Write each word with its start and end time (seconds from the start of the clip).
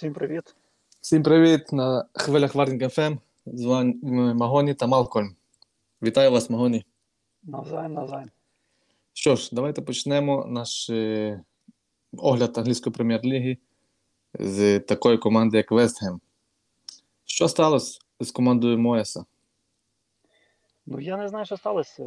Всім 0.00 0.12
привіт. 0.12 0.54
Всім 1.00 1.22
привіт 1.22 1.72
на 1.72 2.04
хвилях 2.14 2.54
Варнінг 2.54 2.90
ФМ. 2.90 3.16
З 3.46 3.64
вами 3.64 4.34
Магоні 4.34 4.74
та 4.74 4.86
Малкольм. 4.86 5.36
Вітаю 6.02 6.30
вас, 6.30 6.50
Магоні. 6.50 6.84
Навзаєм, 7.42 7.92
навзаєм. 7.92 8.30
Що 9.12 9.36
ж, 9.36 9.50
давайте 9.52 9.82
почнемо 9.82 10.46
наш 10.46 10.90
е, 10.90 11.40
огляд 12.12 12.58
англійської 12.58 12.94
прем'єр-ліги 12.94 13.58
з 14.34 14.80
такої 14.80 15.18
команди, 15.18 15.56
як 15.56 15.70
Вестгем. 15.70 16.20
Що 17.24 17.48
сталося 17.48 18.00
з 18.20 18.30
командою 18.30 18.78
Моеса? 18.78 19.24
Ну 20.86 21.00
я 21.00 21.16
не 21.16 21.28
знаю, 21.28 21.46
що 21.46 21.56
сталося. 21.56 22.04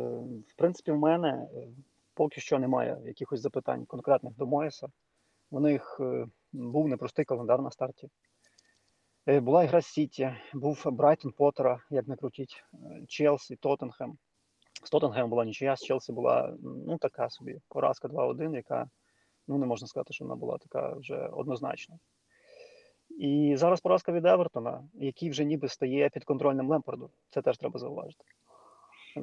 В 0.47 0.53
принципі, 0.55 0.91
в 0.91 0.97
мене 0.97 1.29
е, 1.29 1.67
поки 2.13 2.41
що 2.41 2.59
немає 2.59 3.01
якихось 3.05 3.41
запитань 3.41 3.85
конкретних 3.85 4.33
до 4.37 4.45
Моєса. 4.45 4.87
У 5.51 5.59
них 5.59 5.97
е, 5.99 6.27
був 6.53 6.87
непростий 6.87 7.25
календар 7.25 7.61
на 7.61 7.71
старті. 7.71 8.09
Е, 9.27 9.39
Була 9.39 9.63
ігра 9.63 9.81
Сіті, 9.81 10.35
був 10.53 10.83
Брайтон 10.85 11.31
Поттера, 11.31 11.79
як 11.89 12.07
не 12.07 12.15
крутіть, 12.15 12.63
е, 12.73 12.77
Челсі, 13.07 13.55
Тоттенхем. 13.55 14.17
З 14.83 14.89
Тоттенхемом 14.89 15.29
була 15.29 15.45
нічия, 15.45 15.75
з 15.75 15.83
Челсі 15.83 16.11
була 16.13 16.53
ну 16.61 16.97
така 16.97 17.29
собі 17.29 17.59
поразка 17.67 18.07
2-1, 18.07 18.55
яка 18.55 18.89
ну 19.47 19.57
не 19.57 19.65
можна 19.65 19.87
сказати, 19.87 20.13
що 20.13 20.25
вона 20.25 20.35
була 20.35 20.57
така 20.57 20.93
вже 20.93 21.27
однозначна. 21.27 21.99
І 23.09 23.53
зараз 23.57 23.81
поразка 23.81 24.11
від 24.11 24.25
Евертона, 24.25 24.83
який 24.93 25.29
вже 25.29 25.45
ніби 25.45 25.67
стає 25.67 26.09
підконтрольним 26.09 26.69
Лемпарду. 26.69 27.09
Це 27.29 27.41
теж 27.41 27.57
треба 27.57 27.79
зауважити. 27.79 28.25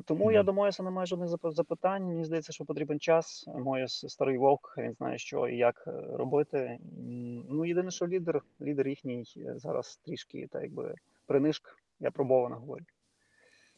Тому 0.04 0.32
я 0.32 0.38
Мгм. 0.38 0.46
до 0.46 0.52
Моєса 0.52 0.82
не 0.82 0.90
маю 0.90 1.06
жодних 1.06 1.28
запитань. 1.44 2.04
Мені 2.04 2.24
здається, 2.24 2.52
що 2.52 2.64
потрібен 2.64 3.00
час. 3.00 3.44
Моєс 3.46 4.04
старий 4.08 4.38
вовк, 4.38 4.74
він 4.78 4.94
знає, 4.94 5.18
що 5.18 5.48
і 5.48 5.56
як 5.56 5.84
е, 5.86 5.92
робити. 6.12 6.78
Ну, 7.48 7.64
єдине, 7.64 7.90
що 7.90 8.06
лідер, 8.06 8.42
лідер 8.60 8.88
їхній 8.88 9.24
е, 9.36 9.54
зараз 9.56 10.00
трішки, 10.04 10.48
так 10.52 10.62
якби 10.62 10.94
принишк, 11.26 11.76
я 12.00 12.10
пробовано 12.10 12.56
говорю. 12.56 12.84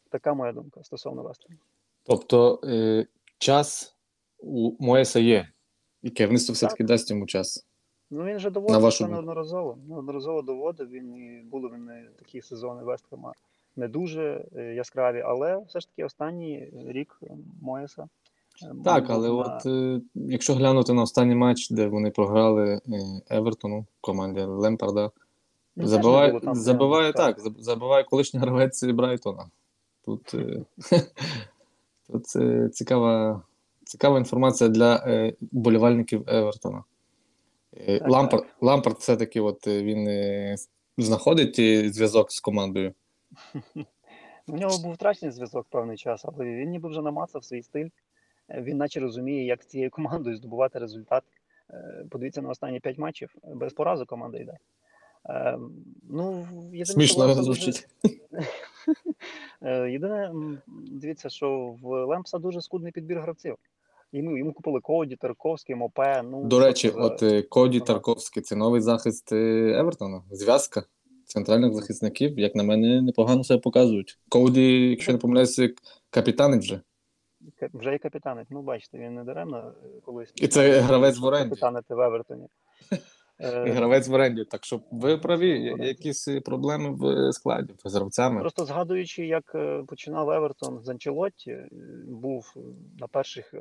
Така 0.09 0.33
моя 0.33 0.51
думка 0.51 0.83
стосовно 0.83 1.23
Вестера. 1.23 1.55
Тобто 2.03 2.59
е, 2.63 3.05
час 3.37 3.95
у 4.39 4.85
Моеса 4.85 5.19
є, 5.19 5.47
і 6.01 6.09
керівництво 6.09 6.53
все-таки 6.53 6.83
дасть 6.83 7.09
йому 7.11 7.25
час. 7.25 7.67
Ну 8.09 8.23
він 8.23 8.39
же 8.39 8.49
доводив 8.49 8.93
це 8.93 9.07
неодноразово. 9.07 9.77
Неодноразово 9.87 10.41
доводив. 10.41 10.89
Він 10.89 11.15
і 11.15 11.41
були 11.43 11.69
він 11.69 12.09
такі 12.19 12.41
сезони 12.41 12.83
Вестхема 12.83 13.33
не 13.75 13.87
дуже 13.87 14.45
е, 14.55 14.61
яскраві, 14.73 15.21
але 15.25 15.57
все 15.67 15.79
ж 15.79 15.87
таки 15.87 16.03
останній 16.05 16.69
рік 16.87 17.19
е, 17.23 17.27
Моєса. 17.61 18.07
е, 18.63 18.71
Так, 18.83 19.05
але 19.09 19.27
на- 19.27 19.33
от 19.35 19.65
якщо 20.15 20.53
глянути 20.55 20.93
на 20.93 21.01
останній 21.01 21.35
матч, 21.35 21.69
де 21.69 21.87
вони 21.87 22.11
програли 22.11 22.81
Евертону, 23.29 23.85
команді 24.01 24.41
Лемпарда, 24.41 25.11
Ну, 25.75 25.83
не 25.83 25.89
забиває, 25.89 26.39
там 26.39 26.55
забиває 26.55 27.11
прям, 27.13 27.25
так, 27.33 27.39
заб- 27.45 27.59
забиває 27.59 28.03
колишній 28.03 28.39
гравець 28.39 28.83
Брайтона. 28.83 29.45
Тут, 30.05 30.35
тут 32.07 32.25
цікава, 32.75 33.41
цікава 33.85 34.19
інформація 34.19 34.69
для 34.69 35.03
болівальників 35.51 36.23
Евертона. 36.27 36.83
Так, 37.87 38.09
Лампард, 38.09 38.45
Лампард 38.61 38.97
все-таки 38.97 39.41
от, 39.41 39.67
він 39.67 40.07
знаходить 40.97 41.55
зв'язок 41.95 42.31
з 42.31 42.39
командою. 42.39 42.93
У 44.47 44.57
нього 44.57 44.77
був 44.83 44.93
втрачений 44.93 45.31
зв'язок 45.31 45.67
певний 45.69 45.97
час, 45.97 46.25
але 46.25 46.45
він 46.45 46.69
ніби 46.69 46.89
вже 46.89 47.01
намацав 47.01 47.43
свій 47.43 47.61
стиль. 47.61 47.89
Е, 48.49 48.61
Він 48.61 48.77
наче 48.77 48.99
розуміє, 48.99 49.45
як 49.45 49.63
з 49.63 49.65
цією 49.65 49.89
командою 49.89 50.35
здобувати 50.35 50.79
результат. 50.79 51.23
Е, 51.69 52.05
Подивіться 52.09 52.41
на 52.41 52.49
останні 52.49 52.79
п'ять 52.79 52.97
матчів. 52.97 53.35
Без 53.43 53.73
поразу 53.73 54.05
команда 54.05 54.37
йде. 54.37 54.57
Е, 55.29 55.57
Ну, 56.09 56.47
єдине, 56.63 56.85
Смішно 56.85 57.25
Лемпса 57.25 57.43
звучить. 57.43 57.87
Єдине, 59.89 60.31
дивіться, 60.91 61.29
що 61.29 61.75
в 61.81 62.05
Лемпса 62.05 62.37
дуже 62.37 62.61
скудний 62.61 62.91
підбір 62.91 63.19
гравців. 63.21 63.55
Йому, 64.11 64.37
йому 64.37 64.53
купили 64.53 64.79
Коді, 64.79 65.15
Тарковський, 65.15 65.75
Мопе. 65.75 66.23
Ну, 66.23 66.43
До 66.43 66.59
речі, 66.59 66.89
це 66.89 66.97
от 66.97 67.47
Коді. 67.49 67.79
Тарковський 67.79 68.43
це 68.43 68.55
новий 68.55 68.81
захист 68.81 69.31
Евертона. 69.31 70.21
Зв'язка 70.31 70.83
центральних 71.33 71.73
захисників, 71.73 72.39
як 72.39 72.55
на 72.55 72.63
мене, 72.63 73.01
непогано 73.01 73.43
себе 73.43 73.61
показують. 73.61 74.19
Коді, 74.29 74.89
якщо 74.89 75.11
не 75.11 75.17
помиляюся, 75.17 75.69
капітанить 76.09 76.61
вже. 76.61 76.81
Вже 77.73 77.95
і 77.95 77.99
капітанить. 77.99 78.47
Ну, 78.49 78.61
бачите, 78.61 78.97
він 78.97 79.15
не 79.15 79.23
даремно 79.23 79.57
е, 79.57 79.87
колись. 80.05 80.31
І 80.35 80.47
це 80.47 80.79
гравець 80.79 81.19
в 81.19 81.25
оренді. 81.25 81.49
Капітанити 81.49 81.95
в 81.95 81.99
Евертоні. 81.99 82.47
Е, 83.39 83.67
І 83.67 83.71
гравець 83.71 84.07
в 84.07 84.13
оренді. 84.13 84.45
Так 84.45 84.65
що 84.65 84.81
ви 84.91 85.17
праві, 85.17 85.75
якісь 85.79 86.27
е, 86.27 86.41
проблеми 86.41 86.89
в 86.91 87.33
складі 87.33 87.73
з 87.85 87.95
гравцями. 87.95 88.39
Просто 88.39 88.65
згадуючи, 88.65 89.25
як 89.25 89.55
починав 89.87 90.29
Евертон 90.29 90.83
з 90.83 90.89
Анчелотті, 90.89 91.57
був 92.07 92.53
на 92.99 93.07
перших 93.07 93.53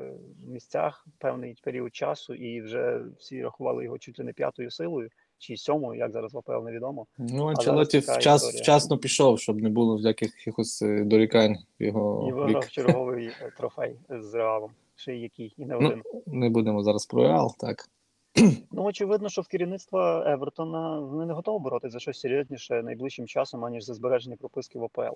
місцях 0.46 1.06
певний 1.18 1.56
період 1.62 1.94
часу, 1.94 2.34
і 2.34 2.62
вже 2.62 3.00
всі 3.18 3.42
рахували 3.42 3.84
його 3.84 3.98
чуть 3.98 4.18
ли 4.18 4.24
не 4.24 4.32
п'ятою 4.32 4.70
силою, 4.70 5.08
чи 5.42 5.56
сьомою, 5.56 5.98
як 5.98 6.12
зараз 6.12 6.34
в 6.34 6.38
АПЛ 6.38 6.64
невідомо. 6.64 7.06
Ну, 7.18 7.46
Анчелоті 7.46 7.98
вчас, 7.98 8.54
вчасно 8.54 8.98
пішов, 8.98 9.40
щоб 9.40 9.62
не 9.62 9.68
було 9.68 9.96
всяких 9.96 10.34
якихось 10.38 10.82
е, 10.82 11.04
дорікань 11.04 11.56
в 11.80 11.82
його 11.82 12.28
І 12.28 12.32
виграв 12.32 12.68
черговий 12.70 13.26
е, 13.26 13.52
трофей 13.56 13.96
з 14.10 14.34
Реалом, 14.34 14.70
ще 14.96 15.16
який, 15.16 15.54
і 15.56 15.64
не 15.64 15.74
Ну, 15.80 15.86
один. 15.86 16.02
Не 16.26 16.50
будемо 16.50 16.82
зараз 16.82 17.06
про 17.06 17.22
Реал, 17.22 17.54
так. 17.58 17.88
Ну, 18.72 18.84
очевидно, 18.84 19.28
що 19.28 19.42
в 19.42 19.48
керівництво 19.48 20.24
Евертона 20.26 21.00
вони 21.00 21.26
не 21.26 21.32
готові 21.32 21.62
боротися 21.62 21.92
за 21.92 21.98
щось 21.98 22.20
серйозніше 22.20 22.82
найближчим 22.82 23.26
часом, 23.26 23.64
аніж 23.64 23.84
за 23.84 23.94
збереження 23.94 24.36
прописки 24.36 24.78
в 24.78 24.84
АПЛ. 24.84 25.14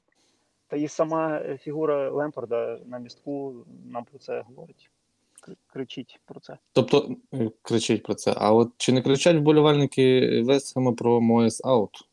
Та 0.69 0.77
і 0.77 0.89
сама 0.89 1.39
е, 1.39 1.59
фігура 1.59 2.11
Лемпарда 2.11 2.79
на 2.87 2.99
містку 2.99 3.55
нам 3.85 4.05
про 4.05 4.19
це 4.19 4.45
говорить. 4.49 4.91
Кр- 5.47 5.57
Кричить 5.67 6.21
про 6.25 6.41
це. 6.41 6.59
Тобто 6.73 7.17
е, 7.35 7.51
кричить 7.63 8.03
про 8.03 8.15
це. 8.15 8.35
А 8.37 8.53
от 8.53 8.71
чи 8.77 8.93
не 8.93 9.03
кричать 9.03 9.37
вболівальники 9.37 10.43
Вестхема 10.43 10.93
про 10.93 11.21
Моєс 11.21 11.65
аут? 11.65 12.09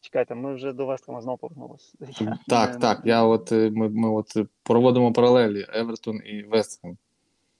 Чекайте, 0.00 0.34
ми 0.34 0.54
вже 0.54 0.72
до 0.72 0.86
Вестхема 0.86 1.20
знову 1.20 1.38
повернулися. 1.38 1.92
Я 2.20 2.38
Так, 2.48 2.72
не- 2.74 2.78
так. 2.80 3.00
Я 3.04 3.22
от 3.24 3.52
е, 3.52 3.70
ми, 3.70 3.88
ми 3.88 4.10
от 4.10 4.36
проводимо 4.62 5.12
паралелі 5.12 5.66
Евертон 5.74 6.20
і 6.24 6.42
Вестхем. 6.42 6.96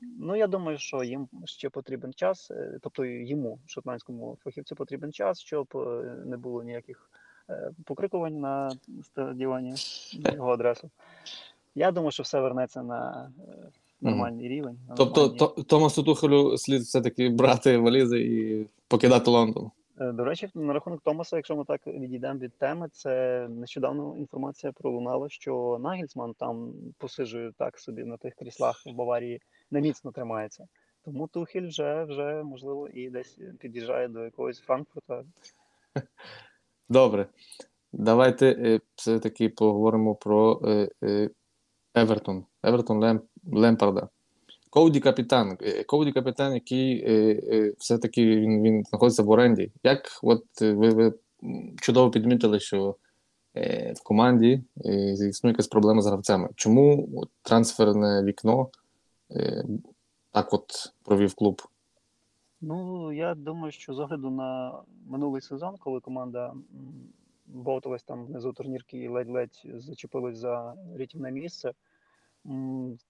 Ну, 0.00 0.36
я 0.36 0.46
думаю, 0.46 0.78
що 0.78 1.02
їм 1.04 1.28
ще 1.44 1.68
потрібен 1.70 2.12
час, 2.12 2.50
е, 2.50 2.78
тобто 2.82 3.04
йому, 3.04 3.58
шотландському 3.66 4.38
фахівцю, 4.44 4.76
потрібен 4.76 5.12
час, 5.12 5.40
щоб 5.40 5.66
не 6.26 6.36
було 6.36 6.62
ніяких 6.62 7.10
покрикувань 7.84 8.40
на 8.40 8.70
стадіоні 9.04 9.74
його 10.12 10.52
адресу. 10.52 10.90
Я 11.74 11.92
думаю, 11.92 12.10
що 12.10 12.22
все 12.22 12.40
вернеться 12.40 12.82
на 12.82 13.30
нормальний 14.00 14.48
рівень. 14.48 14.78
на 14.88 14.94
Тобто 14.94 15.20
нормальні- 15.20 15.38
то, 15.38 15.46
Томасу 15.62 16.02
Тухелю 16.02 16.58
слід 16.58 16.82
все-таки 16.82 17.28
брати 17.28 17.78
валізи 17.78 18.20
і 18.20 18.66
покидати 18.88 19.30
Лондон. 19.30 19.70
Е, 20.00 20.12
До 20.12 20.24
речі, 20.24 20.48
на 20.54 20.72
рахунок 20.72 21.00
Томаса, 21.04 21.36
якщо 21.36 21.56
ми 21.56 21.64
так 21.64 21.86
відійдемо 21.86 22.38
від 22.38 22.58
теми, 22.58 22.88
це 22.92 23.46
нещодавно 23.50 24.16
інформація 24.18 24.72
пролунала, 24.72 25.28
що 25.28 25.78
Нагельсман 25.80 26.34
там 26.38 26.72
посиджує 26.98 27.52
так 27.58 27.78
собі 27.78 28.04
на 28.04 28.16
тих 28.16 28.34
кріслах 28.34 28.82
в 28.86 28.92
Баварії, 28.92 29.40
неміцно 29.70 30.12
тримається. 30.12 30.66
Тому 31.04 31.28
Тухель 31.28 31.66
вже, 31.68 32.04
вже 32.04 32.42
можливо 32.42 32.88
і 32.88 33.10
десь 33.10 33.38
під'їжджає 33.60 34.08
до 34.08 34.24
якогось 34.24 34.58
Франкфурта. 34.60 35.24
Добре. 36.88 37.26
Давайте 37.92 38.46
е, 38.50 38.80
все-таки 38.94 39.48
поговоримо 39.48 40.14
про 40.14 40.60
е, 41.02 41.30
Евертон. 41.94 42.44
Евертон 42.62 43.20
Лемпарда. 43.52 44.08
Коуді 44.70 45.00
капітан. 45.00 45.58
Е, 45.62 45.84
Коуді 45.84 46.12
капітан, 46.12 46.54
який 46.54 47.04
е, 47.04 47.40
е, 47.52 47.74
все-таки 47.78 48.26
він, 48.26 48.62
він 48.62 48.84
знаходиться 48.84 49.22
в 49.22 49.30
оренді. 49.30 49.72
Як 49.82 50.02
от 50.22 50.44
ви, 50.60 50.90
ви 50.90 51.14
чудово 51.80 52.10
підмітили, 52.10 52.60
що 52.60 52.96
в 53.94 54.02
команді 54.04 54.62
існує 55.28 55.52
якась 55.52 55.68
проблема 55.68 56.02
з 56.02 56.06
гравцями. 56.06 56.48
Чому 56.54 57.08
от, 57.16 57.30
трансферне 57.42 58.22
вікно 58.24 58.68
так 60.32 60.52
от 60.52 60.92
провів 61.04 61.34
клуб? 61.34 61.62
Ну, 62.60 63.12
я 63.12 63.34
думаю, 63.34 63.72
що 63.72 63.94
з 63.94 63.98
огляду 63.98 64.30
на 64.30 64.72
минулий 65.06 65.42
сезон, 65.42 65.76
коли 65.78 66.00
команда 66.00 66.48
м, 66.48 66.64
бовталась 67.46 68.02
там 68.02 68.26
внизу 68.26 68.52
турнірки 68.52 68.98
і 68.98 69.08
ледь-ледь 69.08 69.62
зачепилась 69.74 70.36
за 70.36 70.74
рятівне 70.98 71.30
місце, 71.30 71.72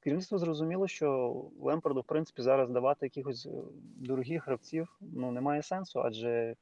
керівництво 0.01 0.39
зрозуміло, 0.39 0.89
що 0.89 1.35
Лемпарду, 1.61 2.01
в 2.01 2.05
принципі, 2.05 2.43
зараз 2.43 2.71
давати 2.71 3.07
якихось 3.07 3.47
е, 3.47 3.51
дорогих 3.97 4.47
гравців 4.47 4.99
ну, 5.01 5.31
немає 5.31 5.63
сенсу, 5.63 6.01
адже 6.01 6.55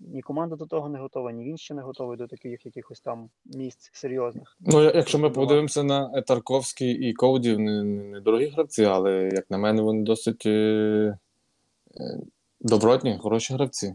ні 0.00 0.22
команда 0.22 0.56
до 0.56 0.66
того 0.66 0.88
не 0.88 0.98
готова, 0.98 1.32
ні 1.32 1.44
він 1.44 1.56
ще 1.56 1.74
не 1.74 1.82
готовий 1.82 2.16
до 2.16 2.26
таких 2.26 2.66
якихось 2.66 3.00
там 3.00 3.30
місць 3.44 3.90
серйозних. 3.92 4.56
Ну, 4.60 4.82
якщо 4.82 5.18
ми 5.18 5.30
подивимося 5.30 5.82
на 5.82 6.22
Тарковський 6.22 6.92
і 7.08 7.12
Коуді, 7.12 7.54
вони 7.54 7.84
не, 7.84 8.02
не 8.02 8.20
дорогі 8.20 8.46
гравці, 8.46 8.84
але, 8.84 9.30
як 9.32 9.50
на 9.50 9.58
мене, 9.58 9.82
вони 9.82 10.02
досить 10.02 10.46
е, 10.46 10.50
е, 10.50 11.18
добротні, 12.60 13.18
хороші 13.18 13.54
гравці. 13.54 13.94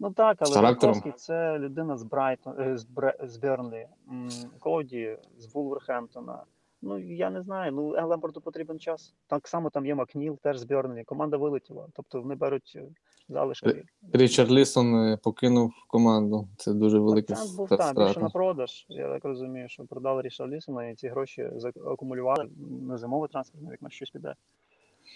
Ну 0.00 0.10
так, 0.10 0.36
але 0.40 0.54
Тарковський 0.54 1.12
це 1.12 1.58
людина 1.58 1.96
з 1.96 2.02
Брайтон, 2.02 2.60
е, 2.60 2.78
з, 2.78 2.84
Бре, 2.84 3.16
з 3.22 3.36
Бернлі, 3.36 3.86
м, 4.08 4.28
Коді 4.60 5.16
з 5.38 5.54
Вулверхемптона. 5.54 6.42
Ну 6.82 6.98
я 6.98 7.30
не 7.30 7.42
знаю. 7.42 7.72
Ну 7.72 7.94
Ен 7.94 8.04
Лемпорту 8.04 8.40
потрібен 8.40 8.78
час. 8.78 9.14
Так 9.26 9.48
само 9.48 9.70
там 9.70 9.86
є 9.86 9.94
Макніл, 9.94 10.38
теж 10.38 10.58
з. 10.58 11.04
Команда 11.04 11.36
вилетіла. 11.36 11.88
Тобто 11.92 12.20
вони 12.22 12.34
беруть 12.34 12.72
е, 12.76 12.84
залишки. 13.28 13.84
Річард 14.12 14.50
Лісон 14.50 14.94
е, 14.94 15.16
покинув 15.16 15.72
команду. 15.88 16.48
Це 16.56 16.72
дуже 16.72 16.98
велика 16.98 17.34
Акцент 17.34 17.56
був 17.56 17.64
ста- 17.72 17.76
так, 17.92 18.06
більше 18.06 18.20
на 18.20 18.30
продаж. 18.30 18.86
Я 18.88 19.12
так 19.12 19.24
розумію, 19.24 19.68
що 19.68 19.84
продали 19.84 20.22
Ріша 20.22 20.46
Лісона 20.48 20.88
і 20.88 20.94
ці 20.94 21.08
гроші 21.08 21.50
акумулювали 21.86 22.50
на 22.88 22.98
зимове 22.98 23.28
трансферне 23.28 23.72
вікно 23.72 23.90
щось 23.90 24.10
піде. 24.10 24.34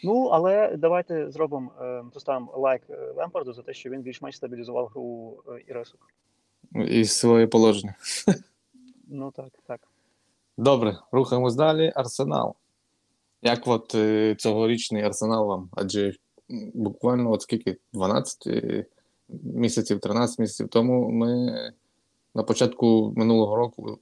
Ну, 0.05 0.25
але 0.25 0.77
давайте 0.77 1.31
зробимо, 1.31 1.73
е, 1.81 2.05
поставимо 2.15 2.59
лайк 2.59 2.83
Лемпарду 3.17 3.53
за 3.53 3.63
те, 3.63 3.73
що 3.75 3.91
він 3.91 4.03
більш-менш 4.03 4.37
стабілізував 4.37 4.87
гру 4.87 5.39
Ірисок. 5.67 6.01
І 6.89 7.05
своє 7.05 7.47
положення. 7.47 7.95
Ну 9.09 9.31
так, 9.31 9.53
так. 9.67 9.81
Добре, 10.61 10.99
рухаємось 11.13 11.55
далі. 11.55 11.93
Арсенал. 11.95 12.55
Як 13.43 13.67
от 13.67 13.95
е, 13.95 14.35
цьогорічний 14.39 15.03
арсенал 15.03 15.47
вам? 15.47 15.71
Адже 15.73 16.15
буквально 16.75 17.33
от 17.33 17.43
скільки? 17.43 17.77
12 17.93 18.47
е, 18.47 18.87
місяців, 19.45 20.01
13 20.01 20.39
місяців 20.39 20.69
тому 20.69 21.11
ми 21.11 21.53
на 22.35 22.43
початку 22.43 23.13
минулого 23.17 23.57
року 23.57 23.99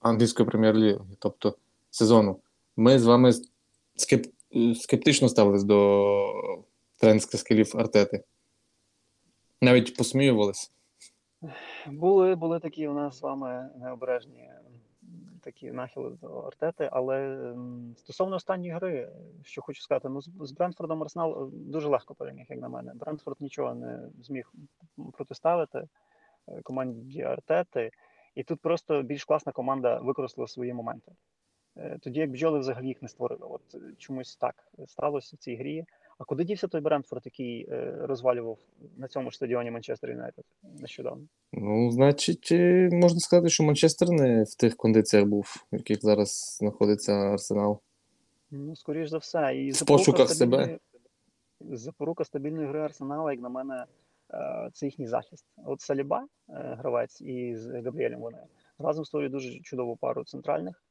англійської 0.00 0.48
прем'єр-ліги, 0.48 1.00
тобто 1.18 1.56
сезону, 1.90 2.40
ми 2.76 2.98
з 2.98 3.04
вами 3.04 3.32
скеп... 3.96 4.26
скептично 4.74 5.28
ставились 5.28 5.64
до 5.64 6.12
тренерських 7.00 7.40
скілів 7.40 7.72
Артети. 7.76 8.24
Навіть 9.62 9.96
посміювались. 9.96 10.72
Були, 11.86 12.34
були 12.34 12.60
такі 12.60 12.88
у 12.88 12.94
нас 12.94 13.18
з 13.18 13.22
вами 13.22 13.70
необережні 13.80 14.50
такі 15.46 15.70
нахили 15.70 16.10
до 16.10 16.38
Артети, 16.38 16.88
але 16.92 17.38
стосовно 17.96 18.36
останньої 18.36 18.72
гри, 18.72 19.12
що 19.42 19.62
хочу 19.62 19.82
сказати, 19.82 20.08
ну 20.08 20.20
з, 20.46 20.52
Брентфордом 20.52 21.02
Арсенал 21.02 21.44
е, 21.44 21.50
дуже 21.52 21.88
легко 21.88 22.14
переміг, 22.14 22.46
як 22.48 22.60
на 22.60 22.68
мене. 22.68 22.92
Брентфорд 22.94 23.36
нічого 23.40 23.74
не 23.74 24.08
зміг 24.20 24.52
протиставити 25.12 25.78
е, 26.48 26.62
команді 26.62 27.22
Артети, 27.22 27.90
і 28.34 28.42
тут 28.42 28.60
просто 28.60 29.02
більш 29.02 29.24
класна 29.24 29.52
команда 29.52 30.00
використала 30.00 30.48
свої 30.48 30.72
моменти. 30.74 31.12
Е, 31.76 31.98
Тоді 32.02 32.20
як 32.20 32.30
бджоли 32.30 32.58
взагалі 32.58 32.86
їх 32.86 33.02
не 33.02 33.08
створили. 33.08 33.46
От 33.46 33.76
чомусь 33.98 34.36
так 34.36 34.54
сталося 34.86 35.36
в 35.36 35.38
цій 35.38 35.56
грі. 35.56 35.84
А 36.18 36.24
куди 36.24 36.44
дівся 36.44 36.68
той 36.68 36.80
Брентфорд, 36.80 37.22
який 37.24 37.66
е, 37.70 37.94
розвалював 38.00 38.58
на 38.96 39.08
цьому 39.08 39.30
ж 39.30 39.36
стадіоні 39.36 39.70
Манчестер 39.70 40.10
Юнайтед 40.10 40.44
нещодавно? 40.80 41.26
Ну, 41.52 41.90
значить, 41.90 42.48
можна 42.92 43.20
сказати, 43.20 43.48
що 43.48 43.64
Манчестер 43.64 44.10
не 44.10 44.42
в 44.42 44.54
тих 44.54 44.76
кондиціях 44.76 45.26
був, 45.26 45.54
в 45.72 45.76
яких 45.76 46.02
зараз 46.02 46.56
знаходиться 46.60 47.12
Арсенал. 47.12 47.80
Ну, 48.50 48.76
скоріш 48.76 49.08
за 49.08 49.18
все. 49.18 49.56
І 49.56 49.70
В 49.70 49.84
пошуках 49.84 50.30
себе. 50.30 50.78
Запорука 51.60 52.24
стабільної 52.24 52.68
гри 52.68 52.80
Арсенала, 52.80 53.32
як 53.32 53.40
на 53.40 53.48
мене, 53.48 53.84
е, 54.34 54.70
це 54.72 54.86
їхній 54.86 55.06
захист. 55.06 55.44
От 55.66 55.80
Саліба, 55.80 56.26
е, 56.48 56.76
гравець, 56.78 57.20
і 57.20 57.56
з 57.56 57.66
Габріелем 57.66 58.20
вони 58.20 58.38
разом 58.78 59.04
створюють 59.04 59.32
дуже 59.32 59.60
чудову 59.60 59.96
пару 59.96 60.24
центральних, 60.24 60.82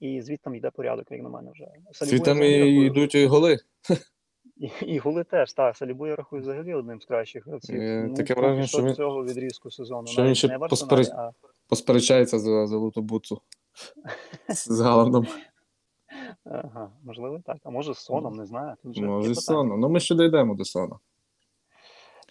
і 0.00 0.20
звідти 0.22 0.56
йде 0.56 0.70
порядок, 0.70 1.10
як 1.10 1.22
на 1.22 1.28
мене 1.28 1.50
вже. 1.50 1.64
Салібу 1.92 2.16
Звідти 2.16 2.32
взагалі 2.32 2.58
рахую- 2.62 2.86
йдуть 2.86 3.14
і 3.14 3.26
голи. 3.26 3.58
І, 4.86 4.98
гули 4.98 5.24
теж, 5.24 5.52
так. 5.52 5.76
Салібу 5.76 6.06
я 6.06 6.16
рахую 6.16 6.42
взагалі 6.42 6.74
одним 6.74 7.00
з 7.00 7.04
кращих 7.04 7.46
гравців. 7.46 7.80
Е, 7.80 8.06
ну, 8.08 8.14
таке 8.14 8.34
враження, 8.34 8.66
що 8.66 8.82
він- 8.82 8.94
цього 8.94 9.24
відрізку 9.24 9.70
сезону. 9.70 10.06
що 10.06 10.22
він 10.22 10.34
ще 10.34 10.48
не 10.48 10.54
Арсеналі, 10.54 11.06
а 11.16 11.30
Посперечається 11.68 12.38
за 12.38 12.66
золоту 12.66 13.02
буцу 13.02 13.40
з 14.48 14.80
Галандом. 14.80 15.26
ага, 16.44 16.90
можливо, 17.04 17.40
так. 17.46 17.56
А 17.64 17.70
може 17.70 17.94
з 17.94 17.98
соном, 17.98 18.36
не 18.36 18.46
знаю. 18.46 18.74
Може, 18.84 19.34
з 19.34 19.44
Сона. 19.44 19.76
Ну, 19.76 19.88
ми 19.88 20.00
ще 20.00 20.14
дійдемо 20.14 20.54
до 20.54 20.64
Сона. 20.64 20.98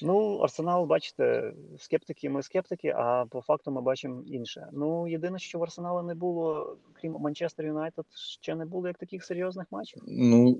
Ну, 0.02 0.42
Арсенал, 0.42 0.86
бачите, 0.86 1.54
скептики, 1.80 2.30
ми 2.30 2.44
скептики, 2.44 2.88
а 2.88 3.26
по 3.30 3.42
факту 3.42 3.72
ми 3.72 3.82
бачимо 3.82 4.24
інше. 4.28 4.68
Ну, 4.74 5.08
єдине, 5.08 5.40
що 5.40 5.60
в 5.60 5.64
Арсенала 5.64 6.04
не 6.04 6.16
було, 6.16 6.76
крім 6.94 7.12
Манчестер 7.20 7.66
Юнайтед, 7.66 8.06
ще 8.40 8.56
не 8.56 8.66
було 8.66 8.88
як 8.88 8.98
таких 8.98 9.26
серйозних 9.26 9.66
матчів. 9.72 10.02
Ну, 10.08 10.58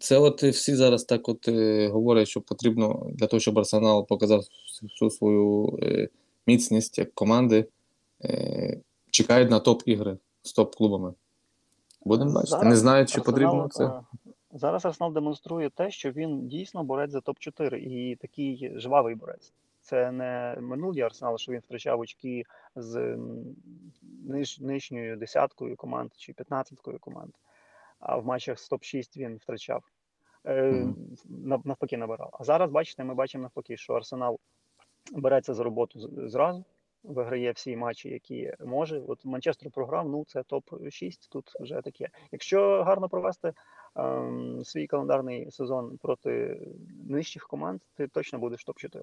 це, 0.00 0.18
от 0.18 0.42
всі 0.42 0.74
зараз 0.74 1.04
так 1.04 1.28
от 1.28 1.48
е, 1.48 1.88
говорять, 1.88 2.28
що 2.28 2.40
потрібно 2.40 3.06
для 3.12 3.26
того, 3.26 3.40
щоб 3.40 3.58
Арсенал 3.58 4.06
показав 4.06 4.42
всю 4.82 5.10
свою 5.10 5.78
е, 5.82 6.08
міцність 6.46 6.98
як 6.98 7.14
команди, 7.14 7.68
е, 8.24 8.80
чекають 9.10 9.50
на 9.50 9.60
топ-ігри 9.60 10.18
з 10.42 10.58
топ-клубами. 10.58 11.14
Будемо 12.04 12.32
бачити. 12.32 12.66
Не 12.66 12.76
знають, 12.76 13.08
чи 13.08 13.20
Арсенал, 13.20 13.34
потрібно 13.34 13.68
це. 13.68 14.00
Зараз 14.52 14.86
Арсенал 14.86 15.12
демонструє 15.12 15.70
те, 15.70 15.90
що 15.90 16.10
він 16.10 16.48
дійсно 16.48 16.84
борець 16.84 17.10
за 17.10 17.18
топ-4 17.18 17.74
і 17.74 18.16
такий 18.16 18.72
жвавий 18.80 19.14
борець. 19.14 19.52
Це 19.80 20.12
не 20.12 20.56
минулий 20.60 21.02
Арсенал, 21.02 21.38
що 21.38 21.52
він 21.52 21.60
втрачав 21.60 22.00
очки 22.00 22.44
з 22.76 23.18
ниж, 24.26 24.60
нижньою 24.60 25.16
десяткою 25.16 25.76
команд 25.76 26.10
чи 26.16 26.32
п'ятнадцяткою 26.32 26.98
команд. 26.98 27.32
А 28.00 28.16
в 28.16 28.26
матчах 28.26 28.58
з 28.58 28.70
топ-6 28.70 29.16
він 29.16 29.36
втрачав. 29.36 29.84
Нав- 31.28 31.66
навпаки 31.66 31.96
набирав. 31.96 32.30
А 32.32 32.44
зараз, 32.44 32.70
бачите, 32.70 33.04
ми 33.04 33.14
бачимо 33.14 33.42
навпаки, 33.42 33.76
що 33.76 33.92
Арсенал 33.92 34.38
береться 35.12 35.54
за 35.54 35.62
роботу 35.64 36.28
зразу, 36.28 36.64
виграє 37.08 37.52
всі 37.52 37.76
матчі, 37.76 38.08
які 38.08 38.52
може. 38.66 39.02
От 39.08 39.24
Манчестер 39.24 39.70
програв, 39.70 40.08
ну 40.08 40.24
це 40.28 40.40
топ-6, 40.40 41.28
тут 41.30 41.52
вже 41.60 41.80
таке. 41.84 42.08
Якщо 42.32 42.82
гарно 42.82 43.08
провести 43.08 43.52
ем, 43.96 44.60
свій 44.64 44.86
календарний 44.86 45.50
сезон 45.50 45.98
проти 46.02 46.60
нижчих 47.08 47.46
команд, 47.46 47.80
ти 47.96 48.08
точно 48.08 48.38
будеш 48.38 48.66
топ-4. 48.66 49.02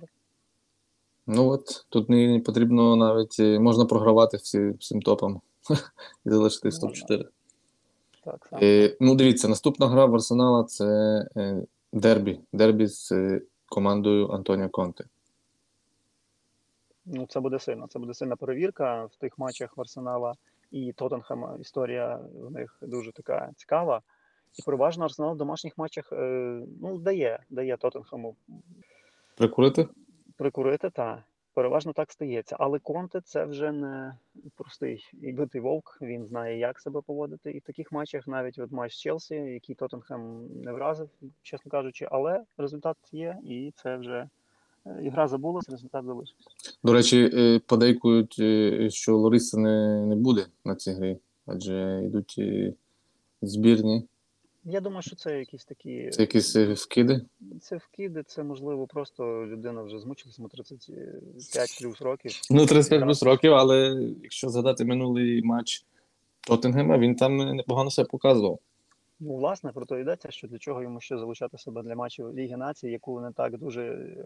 Ну 1.27 1.49
от 1.49 1.85
тут 1.89 2.09
не, 2.09 2.39
потрібно 2.39 2.95
навіть 2.95 3.35
е, 3.39 3.59
можна 3.59 3.85
програвати 3.85 4.37
всі, 4.37 4.69
всім 4.69 5.01
топам 5.01 5.41
і 6.25 6.29
залишитись 6.29 6.83
топ-4. 6.83 7.25
Так 8.25 8.47
само. 8.49 8.61
Е, 8.63 8.97
ну, 8.99 9.15
дивіться, 9.15 9.47
наступна 9.47 9.87
гра 9.87 10.05
в 10.05 10.15
Арсенала 10.15 10.63
це 10.63 10.85
е, 11.37 11.65
дербі. 11.93 12.39
Дербі 12.53 12.87
з 12.87 13.11
е, 13.11 13.41
командою 13.69 14.27
Антоніо 14.27 14.69
Конте. 14.69 15.03
Ну, 17.05 17.25
це 17.29 17.39
буде 17.39 17.59
сильно. 17.59 17.87
Це 17.87 17.99
буде 17.99 18.13
сильна 18.13 18.35
перевірка 18.35 19.05
в 19.05 19.15
тих 19.15 19.37
матчах 19.37 19.77
в 19.77 19.81
Арсенала 19.81 20.33
і 20.71 20.93
Тоттенхема. 20.93 21.57
Історія 21.61 22.19
в 22.33 22.51
них 22.51 22.77
дуже 22.81 23.11
така 23.11 23.51
цікава. 23.55 24.01
І 24.59 24.63
переважно 24.63 25.05
Арсенал 25.05 25.33
в 25.33 25.37
домашніх 25.37 25.77
матчах 25.77 26.09
е, 26.11 26.61
ну, 26.81 26.97
дає, 26.97 27.39
дає 27.49 27.77
Тоттенхему 27.77 28.35
Прикурити? 29.37 29.87
прикурити, 30.37 30.89
та 30.89 31.23
переважно 31.53 31.93
так 31.93 32.11
стається. 32.11 32.55
Але 32.59 32.79
Конте 32.79 33.21
це 33.21 33.45
вже 33.45 33.71
не 33.71 34.17
простий 34.55 35.09
і 35.21 35.31
битий 35.31 35.61
вовк. 35.61 35.97
Він 36.01 36.25
знає, 36.25 36.57
як 36.57 36.79
себе 36.79 37.01
поводити. 37.01 37.51
І 37.51 37.59
в 37.59 37.61
таких 37.61 37.91
матчах, 37.91 38.27
навіть 38.27 38.59
от 38.59 38.71
матч 38.71 38.93
з 38.93 38.99
Челсі, 38.99 39.35
який 39.35 39.75
Тоттенхем 39.75 40.47
не 40.63 40.71
вразив, 40.71 41.09
чесно 41.41 41.71
кажучи, 41.71 42.07
але 42.11 42.43
результат 42.57 42.97
є, 43.11 43.37
і 43.43 43.73
це 43.75 43.97
вже 43.97 44.29
ігра 45.03 45.27
забулась, 45.27 45.69
результат 45.69 46.05
залишився. 46.05 46.49
До 46.83 46.93
речі, 46.93 47.31
е, 47.33 47.59
подейкують, 47.59 48.35
е, 48.39 48.89
що 48.89 49.17
Лориса 49.17 49.57
не, 49.57 50.05
не 50.05 50.15
буде 50.15 50.45
на 50.65 50.75
цій 50.75 50.91
грі, 50.91 51.17
адже 51.45 52.01
йдуть 52.05 52.35
е, 52.37 52.73
збірні. 53.41 54.03
Я 54.67 54.81
думаю, 54.81 55.01
що 55.01 55.15
це 55.15 55.39
якісь 55.39 55.65
такі 55.65 56.09
Це 56.09 56.21
якісь 56.21 56.55
е, 56.55 56.73
вкиди. 56.73 57.21
це 57.61 57.77
вкиди, 57.77 58.23
це 58.27 58.43
можливо 58.43 58.87
просто 58.87 59.45
людина 59.45 59.81
вже 59.83 59.99
змучилася 59.99 60.41
йому 60.41 60.49
35 60.49 61.77
плюс 61.81 62.01
років. 62.01 62.31
Ну, 62.51 62.65
35 62.65 63.03
плюс 63.03 63.23
років, 63.23 63.53
але 63.53 64.07
якщо 64.23 64.49
згадати 64.49 64.85
минулий 64.85 65.41
матч 65.41 65.85
Тоттенгема, 66.47 66.97
він 66.97 67.15
там 67.15 67.37
непогано 67.37 67.91
себе 67.91 68.07
показував. 68.11 68.59
Ну, 69.19 69.35
власне, 69.35 69.71
про 69.71 69.85
то 69.85 69.97
йдеться, 69.99 70.31
що 70.31 70.47
для 70.47 70.57
чого 70.57 70.81
йому 70.81 71.01
ще 71.01 71.17
залучати 71.17 71.57
себе 71.57 71.83
для 71.83 71.95
матчів 71.95 72.33
Ліги 72.33 72.57
Націй, 72.57 72.89
яку 72.89 73.21
не 73.21 73.31
так 73.31 73.57
дуже 73.57 73.81
е, 73.81 74.25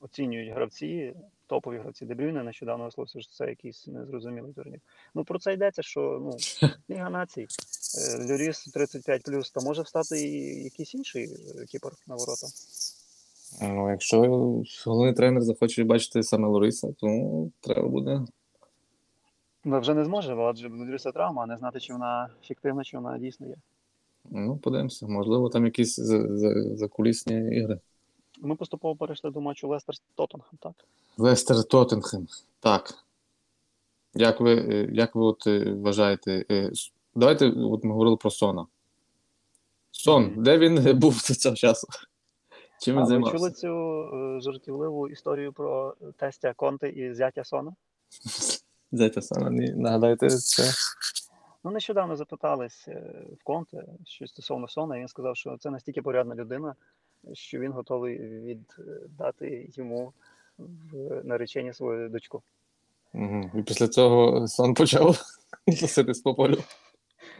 оцінюють 0.00 0.54
гравці, 0.54 1.14
топові 1.46 1.78
гравці 1.78 2.06
Дебрюйне 2.06 2.42
нещодавно 2.42 2.84
висловився, 2.84 3.20
що 3.20 3.32
це 3.32 3.46
якийсь 3.46 3.86
незрозумілий 3.86 4.52
турнір. 4.52 4.80
Ну 5.14 5.24
про 5.24 5.38
це 5.38 5.52
йдеться, 5.52 5.82
що 5.82 6.00
ну 6.22 6.36
Ліга 6.90 7.10
Націй, 7.10 7.46
е, 7.98 8.26
Люріс 8.28 8.64
35 8.64 9.22
та 9.54 9.60
може 9.64 9.82
встати 9.82 10.20
і 10.20 10.64
якийсь 10.64 10.94
інший 10.94 11.24
е, 11.24 11.64
кіпер 11.64 11.92
на 12.06 12.14
ворота. 12.14 12.46
Ну, 13.62 13.90
якщо 13.90 14.20
головний 14.86 15.14
тренер 15.14 15.42
захоче 15.42 15.84
бачити 15.84 16.22
саме 16.22 16.48
Лориса, 16.48 16.92
то 16.92 17.06
ну, 17.06 17.52
треба 17.60 17.88
буде. 17.88 18.20
Ну, 19.64 19.80
вже 19.80 19.94
не 19.94 20.04
зможе, 20.04 20.34
бо 20.34 20.42
адже 20.42 20.68
Люріса 20.68 21.12
травма, 21.12 21.42
а 21.42 21.46
не 21.46 21.56
знати, 21.56 21.80
чи 21.80 21.92
вона 21.92 22.30
фіктивна, 22.42 22.84
чи 22.84 22.96
вона 22.96 23.18
дійсно 23.18 23.46
є. 23.46 23.56
Ну, 24.30 24.56
подивимося. 24.56 25.06
Можливо, 25.06 25.48
там 25.48 25.64
якісь 25.64 25.96
за- 25.96 26.36
за- 26.38 26.76
закулісні 26.76 27.56
ігри. 27.56 27.80
Ми 28.40 28.56
поступово 28.56 28.96
перейшли 28.96 29.30
до 29.30 29.40
матчу 29.40 29.68
Лестер 29.68 29.94
Тоттенхем, 30.14 30.58
так? 30.62 30.72
Лестер 31.18 31.64
Тоттенхем. 31.64 32.28
Так. 32.60 32.94
Як 34.14 34.40
ви, 34.40 34.54
е, 34.54 34.88
як 34.92 35.14
ви 35.14 35.22
от 35.22 35.46
е, 35.46 35.72
вважаєте? 35.72 36.44
е, 36.50 36.70
Давайте 37.14 37.46
от 37.50 37.84
ми 37.84 37.90
говорили 37.92 38.16
про 38.16 38.30
Сона. 38.30 38.66
Сон, 39.90 40.22
Мгм. 40.24 40.42
де 40.42 40.58
він 40.58 40.98
був 40.98 41.14
до 41.28 41.34
цього 41.34 41.56
часу? 41.56 41.86
Чим 42.80 42.94
А 42.94 42.98
він 42.98 43.04
ви 43.04 43.08
займався? 43.08 43.36
чули 43.38 43.50
цю 43.50 44.40
жартівливу 44.40 45.08
історію 45.08 45.52
про 45.52 45.94
тестя 46.16 46.52
Конте 46.56 46.88
і 46.88 47.14
зятя 47.14 47.44
Сона? 47.44 47.74
Дайте 48.92 49.22
саме 49.22 49.50
ні, 49.50 49.72
нагадайте 49.72 50.28
це. 50.30 50.62
Ну, 51.64 51.70
нещодавно 51.70 52.16
запитались 52.16 52.88
е, 52.88 53.24
в 53.40 53.44
Конте 53.44 53.84
щось 54.04 54.30
стосовно 54.30 54.68
Сона, 54.68 54.96
і 54.96 55.00
він 55.00 55.08
сказав, 55.08 55.36
що 55.36 55.56
це 55.56 55.70
настільки 55.70 56.02
порядна 56.02 56.34
людина, 56.34 56.74
що 57.32 57.58
він 57.58 57.72
готовий 57.72 58.18
віддати 58.18 59.68
йому 59.72 60.12
в 60.58 61.24
наречення 61.24 61.72
свою 61.72 62.08
дочку. 62.08 62.42
Угу. 63.14 63.50
І 63.54 63.62
після 63.62 63.88
цього 63.88 64.48
сон 64.48 64.74
почав 64.74 65.20
носитись 65.66 66.20
по 66.20 66.34
полю. 66.34 66.58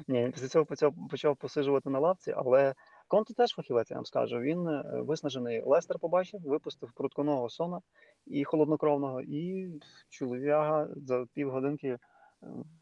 Ні, 0.08 0.24
він 0.24 0.32
після 0.32 0.48
цього 0.48 0.64
почав, 0.64 0.94
почав 1.10 1.36
посиджувати 1.36 1.90
на 1.90 1.98
лавці, 1.98 2.34
але 2.36 2.74
Конте 3.08 3.34
теж 3.34 3.50
фахівець, 3.50 3.90
я 3.90 3.96
вам 3.96 4.04
скажу. 4.04 4.40
Він 4.40 4.68
е, 4.68 4.82
виснажений 4.84 5.62
Лестер 5.66 5.98
побачив, 5.98 6.40
випустив 6.40 6.92
крутконого 6.92 7.50
сона 7.50 7.80
і 8.26 8.44
холоднокровного, 8.44 9.20
і 9.20 9.70
чоловіга 10.08 10.88
за 10.96 11.26
півгодинки 11.34 11.98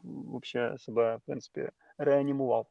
взагалі 0.03 0.77
себе, 0.77 1.15
в 1.15 1.21
принципі, 1.25 1.69
реанімував. 1.97 2.67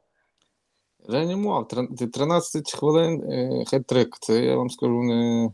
Реанімував. 1.09 1.69
13 1.69 2.73
хвилин 2.73 3.23
е, 3.33 3.65
хет-трик. 3.65 4.09
Це 4.21 4.45
я 4.45 4.57
вам 4.57 4.71
скажу 4.71 5.03
не, 5.03 5.53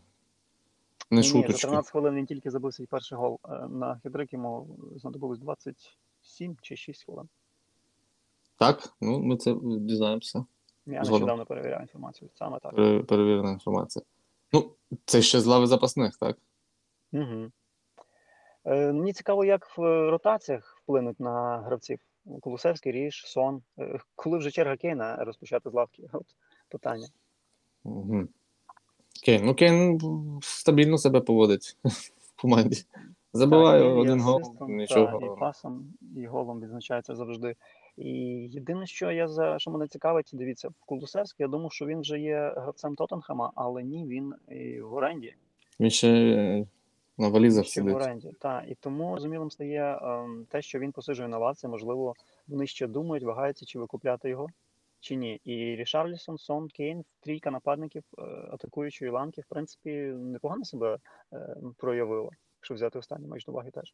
не 1.11 1.21
Ні, 1.21 1.23
за 1.23 1.43
13 1.43 1.91
хвилин 1.91 2.15
він 2.15 2.27
тільки 2.27 2.51
забив 2.51 2.75
свій 2.75 2.87
перший 2.87 3.19
гол. 3.19 3.41
Е, 3.49 3.69
На 3.69 4.01
хитрик 4.03 4.33
йому 4.33 4.79
знадобилось 4.97 5.39
27 5.39 6.57
чи 6.63 6.77
6 6.77 7.05
хвилин. 7.05 7.29
Так, 8.59 8.93
ну 9.01 9.19
ми 9.19 9.37
це 9.37 9.55
дізнаємося. 9.63 10.45
Я 10.87 11.05
Згодом. 11.05 11.13
нещодавно 11.13 11.47
перевіряв 11.47 11.81
інформацію. 11.81 12.31
Саме 12.35 12.59
так. 12.59 12.75
Перевірена 13.07 13.51
інформація. 13.51 14.05
Ну, 14.53 14.71
це 15.05 15.23
ще 15.23 15.41
з 15.41 15.47
лави 15.47 15.67
запасних, 15.67 16.17
так? 16.17 16.39
Угу. 17.13 17.51
Е, 18.65 18.93
мені 18.93 19.13
цікаво, 19.13 19.45
як 19.45 19.79
в 19.79 20.11
ротаціях 20.11 20.78
вплинуть 20.89 21.21
на 21.21 21.59
гравців. 21.59 21.99
Колусевський, 22.41 22.93
Ріж, 22.93 23.27
Сон. 23.27 23.63
Е, 23.79 23.99
коли 24.15 24.39
вже 24.39 24.51
черга 24.51 24.77
Кейна 24.77 25.17
розпочати 25.17 25.71
з 25.71 25.75
лавки? 25.75 26.03
От 26.13 26.27
питання. 26.69 27.07
Угу. 27.85 28.29
Кейн. 29.25 29.45
Ну, 29.45 29.55
Кейн 29.55 30.01
стабільно 30.43 30.99
себе 30.99 31.21
поводить 31.21 31.77
в 31.85 32.41
команді. 32.41 32.85
Забиває 33.33 33.83
Так, 33.83 33.99
один 33.99 34.21
гол, 34.21 34.41
асистом, 34.41 34.77
нічого. 34.77 35.19
та, 35.21 35.27
і 35.27 35.39
пасом, 35.41 35.95
і 36.17 36.27
голом 36.27 36.61
відзначається 36.61 37.15
завжди. 37.15 37.57
І 37.97 38.11
єдине, 38.51 38.87
що 38.87 39.11
я 39.11 39.29
за 39.29 39.59
що 39.59 39.71
мене 39.71 39.89
цікавить, 39.89 40.31
дивіться, 40.33 40.69
в 40.69 40.75
Кулусевський, 40.87 41.45
я 41.45 41.49
думав, 41.49 41.73
що 41.73 41.87
він 41.87 42.01
вже 42.01 42.19
є 42.19 42.53
гравцем 42.57 42.95
Тоттенхема, 42.95 43.53
але 43.55 43.83
ні, 43.83 44.07
він 44.07 44.35
і 44.49 44.81
в 44.81 44.95
оренді. 44.95 45.35
Він 45.81 45.91
ще 45.91 46.09
е, 46.09 46.67
на 47.19 47.29
валізах 47.29 47.65
Ще 47.65 47.81
в 47.81 47.85
сидить. 47.85 47.97
оренді. 47.97 48.33
Так, 48.41 48.65
і 48.69 48.75
тому 48.75 49.11
зрозумілим 49.11 49.51
стає 49.51 49.99
ем, 50.03 50.47
те, 50.51 50.63
що 50.63 50.79
він 50.79 50.93
посиджує 50.93 51.29
на 51.29 51.39
лавці, 51.39 51.69
можливо, 51.69 52.15
вони 52.49 52.67
ще 52.67 52.87
думають, 52.87 53.25
вагаються, 53.25 53.67
чи 53.67 53.79
викупляти 53.79 54.29
його, 54.29 54.47
чи 55.01 55.17
ні. 55.17 55.41
І 55.45 55.77
Рішарлісон, 55.77 56.39
Сон, 56.39 56.69
Кейн, 56.69 57.05
трійка 57.21 57.51
нападників 57.51 58.03
е, 58.19 58.23
атакуючої 58.53 59.11
ланки, 59.11 59.41
в 59.41 59.47
принципі, 59.49 59.91
непогано 60.17 60.65
себе 60.65 60.99
е, 61.33 61.57
проявила, 61.77 62.31
якщо 62.59 62.75
взяти 62.75 62.99
останній 62.99 63.29
матч 63.29 63.45
до 63.45 63.53
уваги 63.53 63.71
теж. 63.71 63.93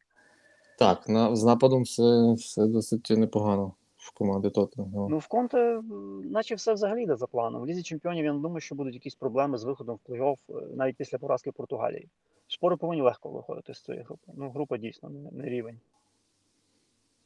Так, 0.79 1.09
на, 1.09 1.35
з 1.35 1.43
нападом 1.43 1.83
все, 1.83 2.33
все 2.33 2.67
досить 2.67 3.09
непогано 3.09 3.73
в 4.05 4.11
команді 4.11 4.49
Тоттенгема. 4.49 5.07
Ну, 5.09 5.17
в 5.17 5.27
Конте, 5.27 5.81
наче 6.23 6.55
все 6.55 6.73
взагалі 6.73 7.03
йде 7.03 7.15
за 7.15 7.27
планом. 7.27 7.61
В 7.61 7.65
Лізі 7.65 7.83
чемпіонів 7.83 8.25
я 8.25 8.33
не 8.33 8.39
думаю, 8.39 8.59
що 8.59 8.75
будуть 8.75 8.93
якісь 8.93 9.15
проблеми 9.15 9.57
з 9.57 9.63
виходом 9.63 9.99
в 10.05 10.11
плей-офф 10.11 10.37
е, 10.49 10.53
навіть 10.75 10.95
після 10.95 11.17
поразки 11.17 11.51
Португалії. 11.51 12.07
Шпори 12.47 12.77
повинні 12.77 13.01
легко 13.01 13.29
виходити 13.29 13.73
з 13.73 13.81
цієї 13.81 14.03
групи. 14.03 14.31
Ну, 14.35 14.49
група 14.49 14.77
дійсно 14.77 15.09
не, 15.09 15.31
не 15.31 15.49
рівень. 15.49 15.79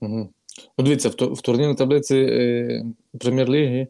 Угу. 0.02 0.30
Ну, 0.78 0.86
дивіться, 0.86 1.10
в 1.10 1.42
турнірній 1.42 1.76
таблиці 1.76 2.18
е, 2.18 2.86
Прем'єр-ліги 3.20 3.88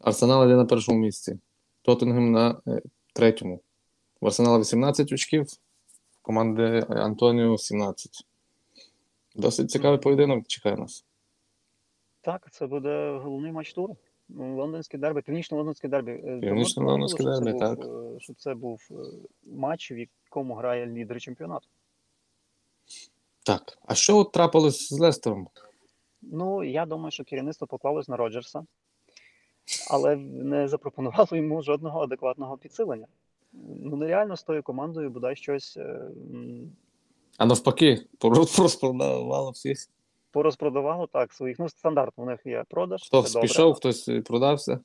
Арсенал 0.00 0.44
йде 0.44 0.56
на 0.56 0.64
першому 0.64 0.98
місці, 0.98 1.38
Тоттенгем 1.82 2.32
на 2.32 2.60
е, 2.66 2.82
третьому. 3.12 3.60
В 4.20 4.26
Арсенала 4.26 4.58
18 4.58 5.12
очків, 5.12 5.42
в 5.42 6.22
команди 6.22 6.86
Антоніо 6.88 7.58
17. 7.58 8.26
Досить 9.34 9.70
цікавий 9.70 9.98
поєдинок 9.98 10.46
чекає 10.46 10.76
нас. 10.76 11.04
Так, 12.24 12.48
це 12.50 12.66
буде 12.66 13.18
головний 13.22 13.52
матч 13.52 13.72
туру. 13.72 13.96
Ну, 14.28 14.56
Лондонське 14.56 14.98
дербі, 14.98 15.20
північно-лондонське 15.20 15.88
дербі. 15.88 16.10
Е, 16.10 16.38
Північно-лондонське 16.40 17.24
дербі, 17.24 17.50
був, 17.50 17.60
так. 17.60 17.78
е, 17.84 18.20
Що 18.20 18.34
це 18.34 18.54
був 18.54 18.88
е, 18.90 18.94
матч, 19.46 19.92
в 19.92 19.98
якому 19.98 20.54
грає 20.54 20.86
лідер 20.86 21.20
чемпіонату. 21.20 21.66
Так, 23.46 23.78
а 23.86 23.94
що 23.94 24.16
от 24.16 24.32
трапилось 24.32 24.88
з 24.88 24.98
Лестером? 25.00 25.48
Ну, 26.22 26.64
я 26.64 26.86
думаю, 26.86 27.10
що 27.10 27.24
керівництво 27.24 27.66
поклалось 27.66 28.08
на 28.08 28.16
Роджерса, 28.16 28.64
але 29.90 30.16
не 30.16 30.68
запропонувало 30.68 31.28
йому 31.32 31.62
жодного 31.62 32.00
адекватного 32.02 32.56
підсилення. 32.58 33.06
Ну, 33.52 33.96
нереально 33.96 34.36
з 34.36 34.42
тою 34.42 34.62
командою 34.62 35.10
бодай 35.10 35.36
щось 35.36 35.78
А 37.38 37.46
навпаки, 37.46 38.06
пор- 38.20 38.60
розпродавало 38.62 39.50
всіх. 39.54 39.78
Порозпродавало 40.34 41.06
так 41.06 41.32
своїх. 41.32 41.58
Ну, 41.58 41.68
стандартно 41.68 42.24
у 42.24 42.26
них 42.26 42.40
є 42.46 42.64
продаж. 42.68 43.02
Хтось 43.06 43.26
це 43.26 43.32
добре. 43.32 43.48
пішов, 43.48 43.74
хтось 43.74 44.08
е, 44.08 44.20
продався. 44.20 44.80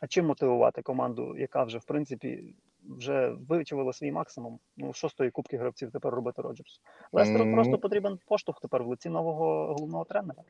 А 0.00 0.06
чим 0.06 0.26
мотивувати 0.26 0.82
команду, 0.82 1.36
яка 1.38 1.64
вже 1.64 1.78
в 1.78 1.84
принципі 1.84 2.54
вже 2.98 3.36
вичувала 3.48 3.92
свій 3.92 4.12
максимум? 4.12 4.58
Ну, 4.76 4.92
шостої 4.92 5.30
кубки 5.30 5.56
гравців 5.56 5.90
тепер 5.92 6.14
робити 6.14 6.42
Роджерс. 6.42 6.80
Лестеру 7.12 7.44
Ну. 7.44 7.54
просто 7.54 7.78
потрібен 7.78 8.18
поштовх 8.26 8.60
тепер 8.60 8.82
в 8.84 8.86
лиці 8.88 9.08
нового 9.08 9.66
головного 9.66 10.04
тренера. 10.04 10.42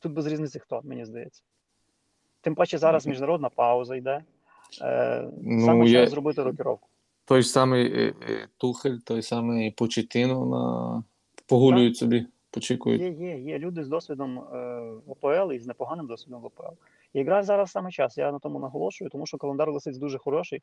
Тут 0.00 0.12
без 0.12 0.26
різниці 0.26 0.58
хто, 0.58 0.80
мені 0.84 1.04
здається. 1.04 1.42
Тим 2.40 2.54
паче 2.54 2.78
зараз 2.78 3.06
міжнародна 3.06 3.48
пауза 3.48 3.96
йде. 3.96 4.22
Е, 4.82 5.28
Ну, 5.42 5.64
саме 5.66 5.86
я- 5.86 6.00
час 6.00 6.10
зробити 6.10 6.42
рокіровку. 6.42 6.88
Той 7.24 7.42
ж 7.42 7.48
самий 7.48 7.92
е, 7.92 8.14
е, 8.28 8.48
Тухель, 8.58 8.96
той 8.96 9.22
самий 9.22 9.70
Почетіно 9.70 10.46
на... 10.46 11.04
погулюють 11.46 11.96
собі, 11.96 12.26
почікують. 12.56 13.00
Є, 13.02 13.08
є, 13.10 13.38
є 13.38 13.58
люди 13.58 13.84
з 13.84 13.88
досвідом 13.88 14.38
е, 14.38 14.80
в 15.06 15.10
ОПЛ 15.10 15.52
і 15.52 15.58
з 15.58 15.66
непоганим 15.66 16.06
досвідом 16.06 16.40
в 16.42 16.44
ОПЛ. 16.44 16.72
І 17.14 17.18
якраз 17.18 17.46
зараз 17.46 17.70
саме 17.70 17.90
час. 17.90 18.18
Я 18.18 18.32
на 18.32 18.38
тому 18.38 18.58
наголошую, 18.58 19.10
тому 19.10 19.26
що 19.26 19.38
календар 19.38 19.72
лисиць 19.72 19.96
дуже 19.96 20.18
хороший, 20.18 20.62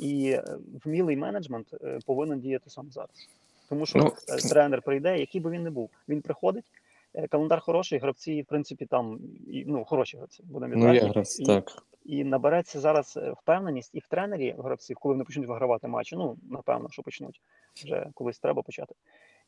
і 0.00 0.30
е, 0.30 0.44
вмілий 0.84 1.16
менеджмент 1.16 1.74
е, 1.84 1.98
повинен 2.06 2.40
діяти 2.40 2.70
саме 2.70 2.90
зараз. 2.90 3.28
Тому 3.68 3.86
що 3.86 3.98
Ну. 3.98 4.12
тренер 4.50 4.82
прийде, 4.82 5.18
який 5.18 5.40
би 5.40 5.50
він 5.50 5.62
не 5.62 5.70
був. 5.70 5.90
Він 6.08 6.20
приходить, 6.22 6.64
е, 7.14 7.26
календар 7.26 7.60
хороший, 7.60 7.98
гравці, 7.98 8.42
в 8.42 8.46
принципі, 8.46 8.86
там 8.86 9.18
і, 9.48 9.64
ну, 9.66 9.84
хороші 9.84 10.16
гравці, 10.16 10.42
будемо 10.46 10.74
Ну, 10.76 11.08
гравці, 11.08 11.42
І- 11.42 11.46
так. 11.46 11.82
І 12.04 12.24
набереться 12.24 12.80
зараз 12.80 13.18
впевненість 13.42 13.90
і 13.94 13.98
в 13.98 14.06
тренері 14.08 14.54
гравців, 14.58 14.96
коли 15.00 15.14
вони 15.14 15.24
почнуть 15.24 15.46
вигравати 15.48 15.88
матчі. 15.88 16.16
Ну, 16.16 16.36
напевно, 16.50 16.88
що 16.90 17.02
почнуть. 17.02 17.40
Вже 17.84 18.06
колись 18.14 18.38
треба 18.38 18.62
почати. 18.62 18.94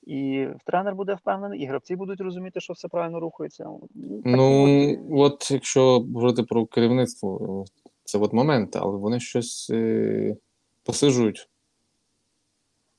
І 0.07 0.47
тренер 0.65 0.95
буде 0.95 1.15
впевнений, 1.15 1.61
і 1.61 1.67
гравці 1.67 1.97
будуть 1.97 2.21
розуміти, 2.21 2.61
що 2.61 2.73
все 2.73 2.89
правильно 2.89 3.21
рухається. 3.21 3.65
Ну, 3.65 3.79
такі 4.23 4.37
Ну, 4.37 4.65
от, 5.11 5.33
от 5.33 5.51
якщо 5.51 6.01
говорити 6.01 6.43
про 6.43 6.67
керівництво, 6.67 7.65
це 8.05 8.19
от 8.19 8.33
момент, 8.33 8.77
але 8.77 8.97
вони 8.97 9.21
щось 9.21 9.71
е, 9.71 10.37
посижують. 10.85 11.49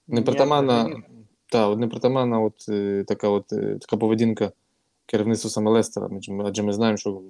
Непритаманна, 0.07 1.03
та, 1.51 1.67
от 1.67 1.79
непритаманна 1.79 2.39
от, 2.39 2.65
е, 2.69 3.03
така, 3.07 3.29
от, 3.29 3.53
е, 3.53 3.77
така 3.81 3.97
поведінка 3.97 4.51
керівництва 5.05 5.49
саме 5.49 5.71
Лестера. 5.71 6.09
Адже 6.45 6.63
ми 6.63 6.73
знаємо, 6.73 6.97
що 6.97 7.21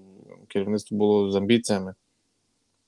керівництво 0.48 0.98
було 0.98 1.32
з 1.32 1.36
амбіціями. 1.36 1.94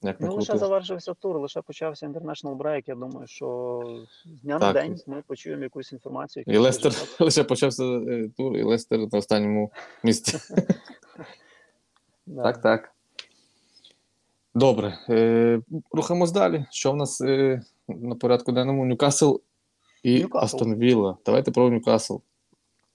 Як 0.01 0.21
Ну, 0.21 0.35
лише 0.35 0.57
завершився 0.57 1.13
тур, 1.13 1.39
лише 1.39 1.61
почався 1.61 2.07
International 2.07 2.57
Break. 2.57 2.83
Я 2.87 2.95
думаю, 2.95 3.27
що 3.27 3.81
з 4.25 4.41
дня 4.41 4.59
Так. 4.59 4.75
на 4.75 4.81
день 4.81 4.99
ми 5.07 5.23
почуємо 5.27 5.63
якусь 5.63 5.91
інформацію. 5.91 6.43
І 6.47 6.57
Лестер 6.57 6.91
результат. 6.91 7.21
лише 7.21 7.43
почався 7.43 7.83
е, 7.83 8.29
тур, 8.37 8.57
і 8.57 8.63
Лестер 8.63 8.99
на 8.99 9.17
останньому 9.19 9.71
місці. 10.03 10.37
Да. 12.25 12.43
Так, 12.43 12.61
так. 12.61 12.91
Добре. 14.55 14.97
Е, 15.09 15.61
рухаємось 15.91 16.31
далі. 16.31 16.65
Що 16.71 16.91
в 16.91 16.95
нас 16.95 17.21
е, 17.21 17.61
на 17.87 18.15
порядку 18.15 18.51
денному? 18.51 18.85
Ньюкасл 18.85 19.35
і. 20.03 20.25
Астон 20.31 20.75
Вілла. 20.75 21.17
Давайте 21.25 21.51
про 21.51 21.69
Ньюкасл. 21.69 22.17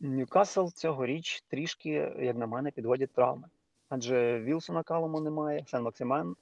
Ньюкасл 0.01 0.67
цьогоріч 0.67 1.45
трішки, 1.49 2.13
як 2.21 2.37
на 2.37 2.47
мене, 2.47 2.71
підводять 2.71 3.13
травми. 3.13 3.49
Адже 3.89 4.41
Вілсона 4.41 4.83
Калому 4.83 5.21
немає, 5.21 5.65
Сен 5.67 5.83
Максимен 5.83 6.37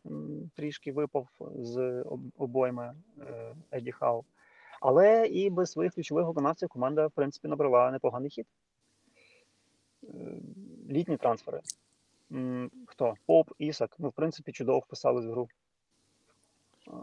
трішки 0.57 0.93
випав 0.93 1.29
з 1.57 2.03
об- 2.03 2.33
обойми 2.39 2.95
е, 3.21 3.55
Еді 3.71 3.93
Хау. 3.93 4.25
Але 4.81 5.27
і 5.27 5.51
без 5.51 5.71
своїх 5.73 5.95
ключових 5.95 6.27
виконавців 6.27 6.69
команда, 6.69 7.07
в 7.07 7.11
принципі, 7.11 7.49
набрала 7.49 7.91
непоганий 7.91 8.31
хід. 8.31 8.47
Е, 10.05 10.09
Літні 10.91 11.17
трансфери. 11.17 11.61
Хто? 12.87 13.15
Поп, 13.27 13.51
Ісак. 13.59 13.97
Ну, 13.99 14.09
в 14.09 14.13
принципі, 14.13 14.53
чудово 14.53 14.79
вписались 14.79 15.25
в 15.25 15.31
гру. 15.31 15.49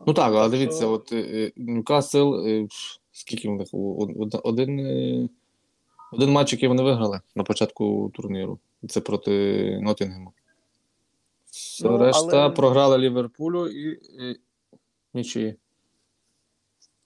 Ну 0.07 0.13
так, 0.13 0.33
але 0.33 0.49
дивіться, 0.49 0.87
от 0.87 1.11
е, 1.11 1.51
Ньюкасл, 1.55 2.33
скільки 3.11 3.49
в 3.49 3.55
них? 3.55 3.67
Один, 4.43 5.29
один 6.13 6.31
матч, 6.31 6.53
який 6.53 6.69
вони 6.69 6.83
виграли 6.83 7.21
на 7.35 7.43
початку 7.43 8.11
турніру. 8.13 8.59
Це 8.87 9.01
проти 9.01 9.79
Нотінгему. 9.81 10.33
Все 11.45 11.87
Ну, 11.87 11.97
решта 11.97 12.37
але- 12.45 12.49
програли 12.55 12.97
Ліверпулю 12.97 13.67
і, 13.67 13.91
і 13.91 14.39
нічиї. 15.13 15.55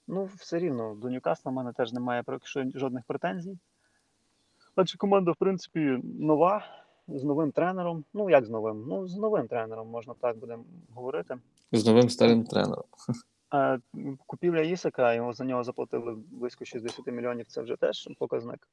Ну, 0.07 0.29
все 0.35 0.59
рівно, 0.59 0.95
до 0.95 1.09
Ньюкасла 1.09 1.51
в 1.51 1.55
мене 1.55 1.73
теж 1.73 1.93
немає 1.93 2.23
жодних 2.75 3.03
претензій. 3.07 3.57
Адже 4.75 4.97
команда, 4.97 5.31
в 5.31 5.35
принципі, 5.35 5.99
нова, 6.19 6.65
з 7.07 7.23
новим 7.23 7.51
тренером. 7.51 8.03
Ну, 8.13 8.29
як 8.29 8.45
з 8.45 8.49
новим? 8.49 8.85
Ну, 8.87 9.07
з 9.07 9.17
новим 9.17 9.47
тренером, 9.47 9.87
можна 9.87 10.13
так 10.21 10.37
будемо 10.37 10.63
говорити. 10.93 11.37
З 11.71 11.85
новим 11.85 12.09
старим 12.09 12.43
тренером. 12.43 12.83
А 13.49 13.77
купівля 14.25 14.61
Ісака, 14.61 15.13
його 15.13 15.33
за 15.33 15.43
нього 15.45 15.63
заплатили 15.63 16.15
близько 16.31 16.65
60 16.65 17.07
мільйонів, 17.07 17.47
це 17.47 17.61
вже 17.61 17.75
теж 17.75 18.09
показник. 18.19 18.67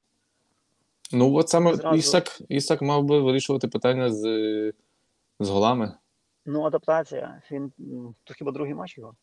Ну, 1.12 1.34
от 1.34 1.48
саме 1.48 1.74
Зразу- 1.74 1.96
Ісак, 1.96 2.40
Ісак 2.48 2.82
мав 2.82 3.04
би 3.04 3.20
вирішувати 3.20 3.68
питання 3.68 4.10
з, 4.12 4.22
з 5.40 5.48
голами. 5.48 5.92
Ну, 6.46 6.62
адаптація. 6.62 7.42
Він 7.50 7.72
то 8.24 8.34
хіба 8.34 8.52
другий 8.52 8.74
матч 8.74 8.98
його. 8.98 9.14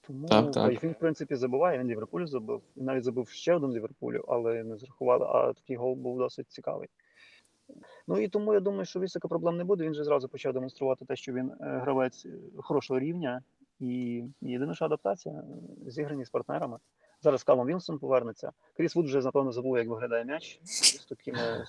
Тому 0.00 0.26
Так, 0.26 0.50
так. 0.50 0.82
він, 0.82 0.90
в 0.90 0.98
принципі, 0.98 1.34
забуває, 1.36 1.78
він 1.78 1.88
Ліверпулю 1.88 2.26
забив. 2.26 2.62
Він 2.76 2.84
навіть 2.84 3.04
забив 3.04 3.28
ще 3.28 3.54
один 3.54 3.72
Ліверпулю, 3.72 4.24
але 4.28 4.64
не 4.64 4.76
зрахували, 4.76 5.26
а 5.26 5.52
такий 5.52 5.76
гол 5.76 5.94
був 5.94 6.18
досить 6.18 6.50
цікавий. 6.50 6.88
Ну 8.08 8.18
і 8.18 8.28
тому 8.28 8.54
я 8.54 8.60
думаю, 8.60 8.84
що 8.84 9.00
Вісика 9.00 9.28
проблем 9.28 9.56
не 9.56 9.64
буде. 9.64 9.84
Він 9.84 9.94
же 9.94 10.04
зразу 10.04 10.28
почав 10.28 10.52
демонструвати 10.52 11.04
те, 11.04 11.16
що 11.16 11.32
він 11.32 11.50
е, 11.50 11.54
гравець 11.60 12.26
е, 12.26 12.30
хорошого 12.56 13.00
рівня. 13.00 13.42
І 13.80 14.24
єдина 14.40 14.74
що 14.74 14.84
адаптація 14.84 15.34
е, 15.34 15.44
зіграні 15.90 16.24
з 16.24 16.30
партнерами. 16.30 16.78
Зараз 17.22 17.42
Калом 17.44 17.66
Вілсон 17.66 17.98
повернеться. 17.98 18.52
Кріс 18.76 18.94
Вуд 18.94 19.06
вже, 19.06 19.20
напевно, 19.20 19.52
забув, 19.52 19.78
як 19.78 19.88
виглядає 19.88 20.24
м'яч 20.24 20.60
з 20.64 21.04
такими 21.08 21.66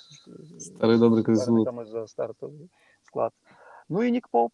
з- 0.58 0.66
Старий 0.66 0.98
добрий 0.98 1.24
Кріс 1.24 1.48
Вуд. 1.48 1.88
за 1.88 2.08
стартовий 2.08 2.70
склад. 3.04 3.32
Ну 3.90 4.04
і 4.04 4.12
Нік 4.12 4.28
Поуп. 4.28 4.52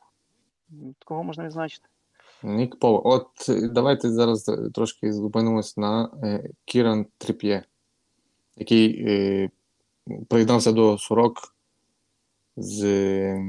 Кого 1.06 1.24
можна 1.24 1.46
відзначити? 1.46 1.88
Нік 2.44 2.80
Поуп. 2.80 3.02
От 3.06 3.28
е, 3.50 3.68
давайте 3.68 4.10
зараз 4.12 4.50
е, 4.50 4.70
трошки 4.74 5.14
зупинимось 5.14 5.78
на 5.78 6.10
е, 6.24 6.50
Кіран 6.66 7.06
Тріп'є, 7.18 7.64
який 8.56 9.06
е, 9.08 9.50
приєднався 10.28 10.72
до 10.72 10.98
сорок 10.98 11.56
з 12.58 12.84
е, 12.84 13.44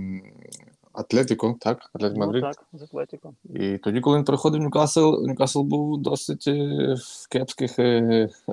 Атлетіко, 0.99 1.57
так? 1.61 1.91
Атлетик 1.93 2.19
Мадрид. 2.19 2.43
Ну, 2.43 2.51
так, 2.53 2.65
з 2.73 2.83
Атлетіко. 2.83 3.35
І 3.55 3.79
тоді, 3.79 4.01
коли 4.01 4.17
він 4.17 4.25
приходив 4.25 4.61
в 4.61 4.65
Ньюкасл, 4.65 5.27
Ньюкасл 5.27 5.63
був 5.63 6.03
досить 6.03 6.45
е, 6.49 6.95
в 6.95 7.29
кепських 7.29 7.79
е, 7.79 8.29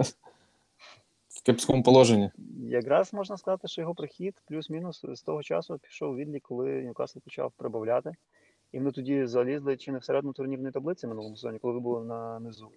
в 1.29 1.43
кепському 1.45 1.83
положенні. 1.83 2.31
Якраз 2.63 3.13
можна 3.13 3.37
сказати, 3.37 3.67
що 3.67 3.81
його 3.81 3.95
прихід 3.95 4.35
плюс-мінус 4.47 5.05
з 5.13 5.21
того 5.21 5.43
часу 5.43 5.79
пішов 5.83 6.15
відлік, 6.15 6.43
коли 6.43 6.83
Ньюкасл 6.83 7.19
почав 7.19 7.51
прибавляти. 7.57 8.11
І 8.71 8.77
вони 8.77 8.91
тоді 8.91 9.25
залізли 9.25 9.77
чи 9.77 9.91
не 9.91 9.97
всередину 9.97 10.33
турнірної 10.33 10.71
таблиці 10.71 11.07
минулому 11.07 11.35
сезоні, 11.35 11.59
коли 11.59 11.73
ви 11.73 11.79
були 11.79 12.05
на 12.05 12.39
низу. 12.39 12.67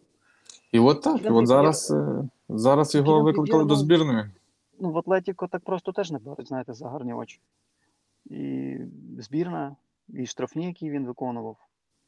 І 0.72 0.78
от 0.78 1.02
так, 1.02 1.24
і 1.24 1.28
от 1.28 1.46
зараз, 1.46 1.90
е, 1.90 2.28
зараз 2.48 2.94
його 2.94 3.22
викликали 3.22 3.64
до 3.64 3.74
ну, 3.74 3.76
збірної. 3.76 4.24
Ну, 4.80 4.90
в 4.90 4.98
Атлетіко 4.98 5.46
так 5.46 5.64
просто 5.64 5.92
теж 5.92 6.10
не 6.10 6.18
беруть, 6.18 6.48
знаєте, 6.48 6.72
за 6.74 6.88
гарні 6.88 7.12
очі. 7.12 7.40
І 8.30 8.76
збірна, 9.18 9.76
і 10.08 10.26
штрафні, 10.26 10.66
які 10.66 10.90
він 10.90 11.06
виконував. 11.06 11.56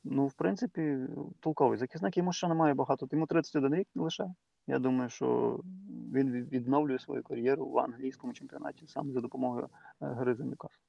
Ну, 0.05 0.27
в 0.27 0.33
принципі, 0.33 0.99
толковий 1.41 1.79
захисник. 1.79 2.17
Йому 2.17 2.33
ще 2.33 2.49
немає 2.49 2.75
багато. 2.75 3.09
Йому 3.13 3.27
31 3.27 3.75
рік 3.75 3.89
лише. 3.95 4.31
Я 4.67 4.79
думаю, 4.79 5.11
що 5.11 5.61
він 6.13 6.33
відновлює 6.53 6.99
свою 6.99 7.23
кар'єру 7.23 7.67
в 7.67 7.79
англійському 7.79 8.33
чемпіонаті 8.33 8.87
саме 8.87 9.13
за 9.13 9.21
допомогою 9.21 9.69
е, 10.03 10.07
гри 10.07 10.35
за 10.35 10.45
Ньюкасл. 10.45 10.81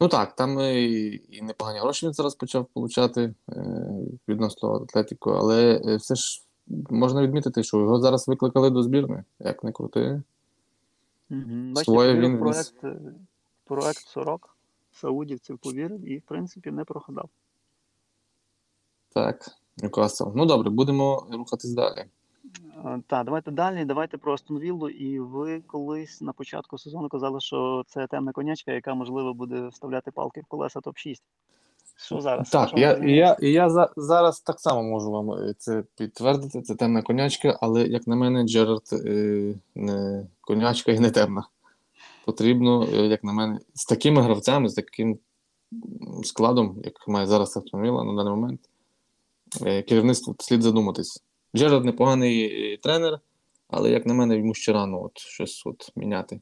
Ну 0.00 0.08
так, 0.08 0.36
там 0.36 0.60
і 0.60 1.42
непогані 1.42 1.78
гроші 1.78 2.06
він 2.06 2.12
зараз 2.12 2.34
почав 2.34 2.66
получати 2.66 3.34
е, 3.48 3.64
відносно 4.28 4.74
Атлетіко, 4.74 5.32
але 5.32 5.82
е, 5.86 5.96
все 5.96 6.14
ж 6.14 6.42
можна 6.90 7.22
відмітити, 7.22 7.62
що 7.62 7.78
його 7.78 8.00
зараз 8.00 8.28
викликали 8.28 8.70
до 8.70 8.82
збірної, 8.82 9.22
як 9.38 9.64
не 9.64 9.72
крути. 9.72 10.22
Угу. 11.30 11.74
Своє 11.76 12.14
Бачите, 12.14 12.28
він 12.28 12.38
проект, 12.38 12.84
проект 13.66 14.06
40 14.06 14.56
саудівців 14.92 15.58
повірив 15.58 16.08
і, 16.08 16.18
в 16.18 16.22
принципі, 16.22 16.70
не 16.70 16.84
прогадав. 16.84 17.28
Так, 19.14 19.50
Ньюкасл. 19.76 20.28
Ну 20.34 20.46
добре, 20.46 20.70
будемо 20.70 21.26
рухатись 21.32 21.72
далі. 21.72 22.04
Е, 22.84 23.02
Так, 23.06 23.24
давайте 23.24 23.50
далі. 23.50 23.84
Давайте 23.84 24.18
про 24.18 24.34
Астон 24.34 24.58
Віллу. 24.58 24.88
І 24.88 25.20
ви 25.20 25.60
колись 25.60 26.20
на 26.20 26.32
початку 26.32 26.78
сезону 26.78 27.08
казали, 27.08 27.40
що 27.40 27.84
це 27.86 28.06
темна 28.06 28.32
конячка, 28.32 28.72
яка 28.72 28.94
можливо 28.94 29.34
буде 29.34 29.68
вставляти 29.68 30.10
палки 30.10 30.40
в 30.40 30.44
колеса 30.44 30.80
топ-6. 30.80 31.20
Що 31.96 32.20
зараз? 32.20 32.50
Так, 32.50 32.68
Що 32.68 32.78
я, 32.78 32.94
ви 32.94 33.10
я, 33.10 33.36
я 33.40 33.70
за, 33.70 33.90
зараз 33.96 34.40
так 34.40 34.60
само 34.60 34.82
можу 34.82 35.10
вам 35.10 35.30
е, 35.30 35.54
це 35.58 35.84
підтвердити. 35.96 36.62
Це 36.62 36.74
темна 36.74 37.02
конячка, 37.02 37.58
але 37.60 37.86
як 37.86 38.06
на 38.06 38.16
мене, 38.16 38.44
Джерард 38.44 38.88
е, 38.92 39.54
не 39.74 40.26
конячка 40.40 40.92
і 40.92 40.98
не 40.98 41.10
темна. 41.10 41.48
Потрібно, 42.26 42.88
е, 42.92 43.06
як 43.06 43.24
на 43.24 43.32
мене, 43.32 43.58
з 43.74 43.84
такими 43.84 44.22
гравцями, 44.22 44.68
з 44.68 44.74
таким 44.74 45.18
складом, 46.22 46.80
як 46.84 47.08
має 47.08 47.26
зараз 47.26 47.56
Астон 47.56 47.82
на 47.82 48.14
даний 48.14 48.32
момент, 48.32 48.60
е, 49.66 49.82
керівництву 49.82 50.36
слід 50.38 50.62
задуматись. 50.62 51.24
Джерард 51.56 51.84
непоганий 51.84 52.44
е, 52.44 52.76
тренер, 52.76 53.20
але 53.68 53.90
як 53.90 54.06
на 54.06 54.14
мене, 54.14 54.38
йому 54.38 54.54
ще 54.54 54.72
рано 54.72 55.02
от, 55.02 55.18
щось 55.18 55.62
от 55.66 55.92
міняти. 55.96 56.40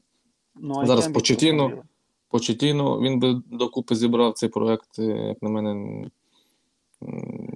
Ну, 0.55 0.73
а 0.79 0.85
зараз 0.85 1.07
Почетіно. 1.07 1.83
Почетіно, 2.29 2.99
він 2.99 3.19
би 3.19 3.41
докупи 3.51 3.95
зібрав 3.95 4.33
цей 4.33 4.49
проект, 4.49 4.99
як 4.99 5.41
на 5.41 5.49
мене. 5.49 6.01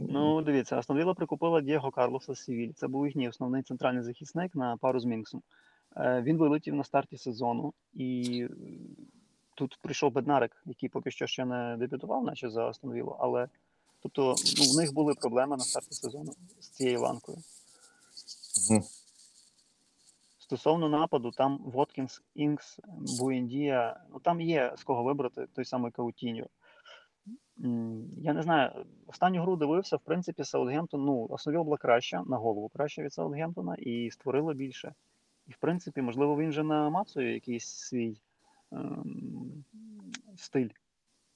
Ну, 0.10 0.42
дивіться, 0.42 0.78
Астон 0.78 0.98
Вілла 0.98 1.14
прикупила 1.14 1.62
Дієго 1.62 1.92
Карлоса 1.92 2.36
Сівіль. 2.36 2.72
Це 2.76 2.88
був 2.88 3.08
їхній 3.08 3.30
основний 3.30 3.64
центральний 3.64 4.04
захисник 4.04 4.56
на 4.56 4.78
пару 4.78 5.00
з 5.00 5.06
Мінксом. 5.06 5.42
Е, 5.98 6.22
Він 6.22 6.38
вилетів 6.38 6.76
на 6.76 6.84
старті 6.84 7.18
сезону, 7.18 7.74
і 7.94 8.42
е, 8.44 8.56
тут 9.56 9.80
прийшов 9.82 10.12
Беднарик, 10.12 10.62
який 10.66 10.90
поки 10.90 11.12
що 11.12 11.28
ще 11.28 11.46
не 11.46 11.78
дебютував, 11.80 12.24
наче 12.24 12.50
за 12.50 12.72
Віллу, 12.84 13.16
але 13.20 13.48
тобто 14.00 14.36
ну, 14.58 14.74
в 14.74 14.78
них 14.78 14.94
були 14.94 15.14
проблеми 15.14 15.58
на 15.58 15.64
старті 15.64 15.94
сезону 15.94 16.34
з 16.60 16.68
цією 16.70 17.02
ланкою. 17.02 17.38
Мгм. 18.70 18.84
Стосовно 20.40 20.90
нападу, 20.90 21.32
там 21.32 21.58
Воткінс, 21.58 22.22
Інкс, 22.36 22.80
Буендія, 23.20 24.04
ну 24.14 24.20
там 24.20 24.42
є 24.42 24.74
з 24.78 24.84
кого 24.84 25.04
вибрати 25.04 25.48
той 25.56 25.66
самий 25.66 25.92
Каутіньо. 25.92 26.48
Я 28.18 28.34
не 28.34 28.44
знаю, 28.44 28.86
останню 29.08 29.42
гру 29.42 29.56
дивився, 29.56 29.96
в 29.96 30.00
принципі, 30.00 30.44
Саутгемптон, 30.44 31.06
ну, 31.06 31.30
Астон 31.34 31.64
була 31.64 31.78
краща, 31.78 32.24
на 32.28 32.38
голову 32.38 32.70
краще 32.70 33.04
від 33.04 33.14
Саутгемптона 33.14 33.76
і 33.76 34.12
створила 34.12 34.54
більше. 34.54 34.94
І, 35.50 35.52
в 35.52 35.58
принципі, 35.58 36.02
можливо, 36.02 36.38
він 36.38 36.50
вже 36.50 36.64
намацує 36.64 37.34
якийсь 37.34 37.66
свій 37.68 38.18
ем, 38.72 39.64
стиль 40.38 40.70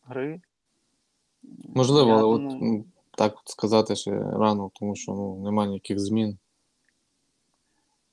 гри. 0.05 0.41
Можливо, 1.75 2.09
Я 2.09 2.15
але 2.17 2.37
думаю- 2.37 2.75
м, 2.75 2.85
так 3.17 3.33
сказати 3.45 3.95
ще 3.95 4.11
рано, 4.19 4.71
тому 4.73 4.95
що 4.95 5.11
ну, 5.11 5.43
немає 5.43 5.69
ніяких 5.69 5.99
змін. 5.99 6.37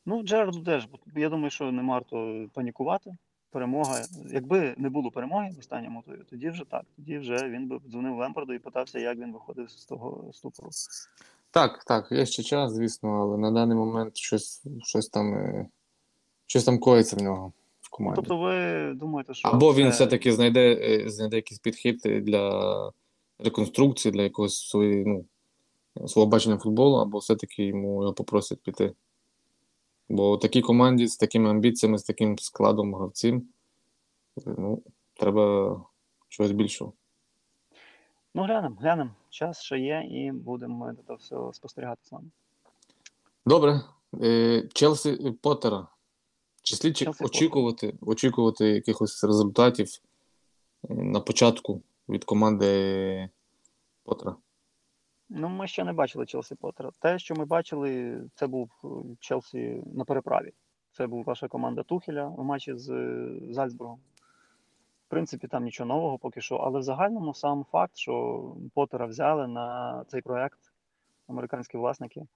Ну, 0.06 0.22
Джерарду 0.22 0.62
теж, 0.64 0.88
я 1.16 1.28
думаю, 1.28 1.50
що 1.50 1.72
не 1.72 1.82
варто 1.82 2.46
панікувати. 2.54 3.16
Перемога. 3.52 4.02
Якби 4.30 4.74
не 4.78 4.88
було 4.88 5.10
перемоги 5.10 5.50
в 5.56 5.58
останньому 5.58 6.02
турі, 6.02 6.22
тоді 6.30 6.50
вже 6.50 6.64
так. 6.64 6.84
Тоді 6.96 7.18
вже 7.18 7.48
він 7.48 7.68
би 7.68 7.80
дзвонив 7.88 8.16
Лемпарду 8.18 8.52
і 8.52 8.58
питався, 8.58 8.98
як 8.98 9.18
він 9.18 9.32
виходив 9.32 9.70
з 9.70 9.84
того 9.84 10.32
ступору. 10.32 10.70
Так, 11.50 11.84
так, 11.84 12.12
є 12.12 12.26
ще 12.26 12.42
час, 12.42 12.72
звісно, 12.72 13.10
але 13.10 13.38
на 13.38 13.50
даний 13.50 13.76
момент 13.76 14.16
щось, 14.16 14.66
щось 14.82 15.08
там 15.08 15.34
е, 15.34 15.68
щось 16.50 16.64
там 16.64 16.78
коїться 16.78 17.16
в 17.16 17.22
нього 17.22 17.52
в 17.80 17.90
команді. 17.90 18.16
тобто, 18.16 18.36
ви 18.38 18.92
думаєте, 18.94 19.34
що 19.34 19.48
Або 19.48 19.74
він 19.74 19.86
це- 19.86 19.90
все-таки 19.90 20.32
знайде, 20.32 20.74
е, 20.74 21.10
знайде 21.10 21.36
якийсь 21.36 21.58
підхід 21.58 21.98
для 21.98 22.92
реконструкції, 23.38 24.12
для 24.12 24.22
якогось 24.22 24.68
своєї, 24.68 25.04
ну, 25.04 25.24
свого 26.08 26.26
бачення 26.26 26.58
футболу, 26.58 26.96
або 26.96 27.18
все-таки 27.18 27.64
йому 27.64 28.02
його 28.02 28.12
попросять 28.14 28.60
піти. 28.60 28.92
Бо 30.08 30.36
в 30.36 30.40
такій 30.40 30.62
команді 30.62 31.06
з 31.06 31.16
такими 31.16 31.50
амбіціями, 31.50 31.98
з 31.98 32.02
таким 32.02 32.38
складом 32.38 32.94
гравців, 32.94 33.42
ну, 34.46 34.82
треба 35.14 35.76
чогось 36.28 36.52
більшого. 36.52 36.92
Ну, 38.34 38.42
глянемо, 38.42 38.76
глянемо. 38.80 39.10
Час 39.28 39.62
ще 39.62 39.78
є, 39.78 40.06
і 40.10 40.32
будемо 40.32 40.94
це 41.06 41.14
все 41.14 41.36
спостерігати 41.52 42.00
з 42.04 42.12
вами. 42.12 42.30
Добре. 43.46 43.80
Е, 44.22 44.68
Челсі 44.72 45.34
Поттера. 45.42 45.86
Чи 46.62 46.76
слід 46.76 46.96
Челсі 46.96 47.24
очікувати, 47.24 47.94
очікувати 48.00 48.66
якихось 48.66 49.24
результатів 49.24 49.88
е, 50.90 50.94
на 50.94 51.20
початку 51.20 51.82
від 52.08 52.24
команди 52.24 53.28
Поттера? 54.04 54.36
Ну, 55.28 55.48
ми 55.48 55.66
ще 55.66 55.84
не 55.84 55.92
бачили 55.92 56.26
Челсі 56.26 56.54
Поттера. 56.54 56.90
Те, 56.98 57.18
що 57.18 57.34
ми 57.34 57.44
бачили, 57.44 58.20
це 58.34 58.46
був 58.46 58.70
е, 58.84 58.88
Челсі 59.20 59.82
на 59.94 60.04
переправі. 60.04 60.52
Це 60.92 61.06
була 61.06 61.22
ваша 61.22 61.48
команда 61.48 61.82
Тухеля 61.82 62.26
у 62.26 62.44
матчі 62.44 62.74
з 62.74 62.90
е, 62.90 63.28
Зальцбургом. 63.50 63.98
В 65.06 65.10
принципі, 65.10 65.48
там 65.48 65.64
нічого 65.64 65.88
нового 65.88 66.18
поки 66.18 66.40
що, 66.40 66.56
але 66.56 66.78
в 66.78 66.82
загальному 66.82 67.34
сам 67.34 67.64
факт, 67.72 67.96
що 67.96 68.44
Поттера 68.74 69.06
взяли 69.06 69.46
на 69.46 70.04
цей 70.08 70.20
проект 70.22 70.58
американські 71.28 71.78
власники. 71.78 72.26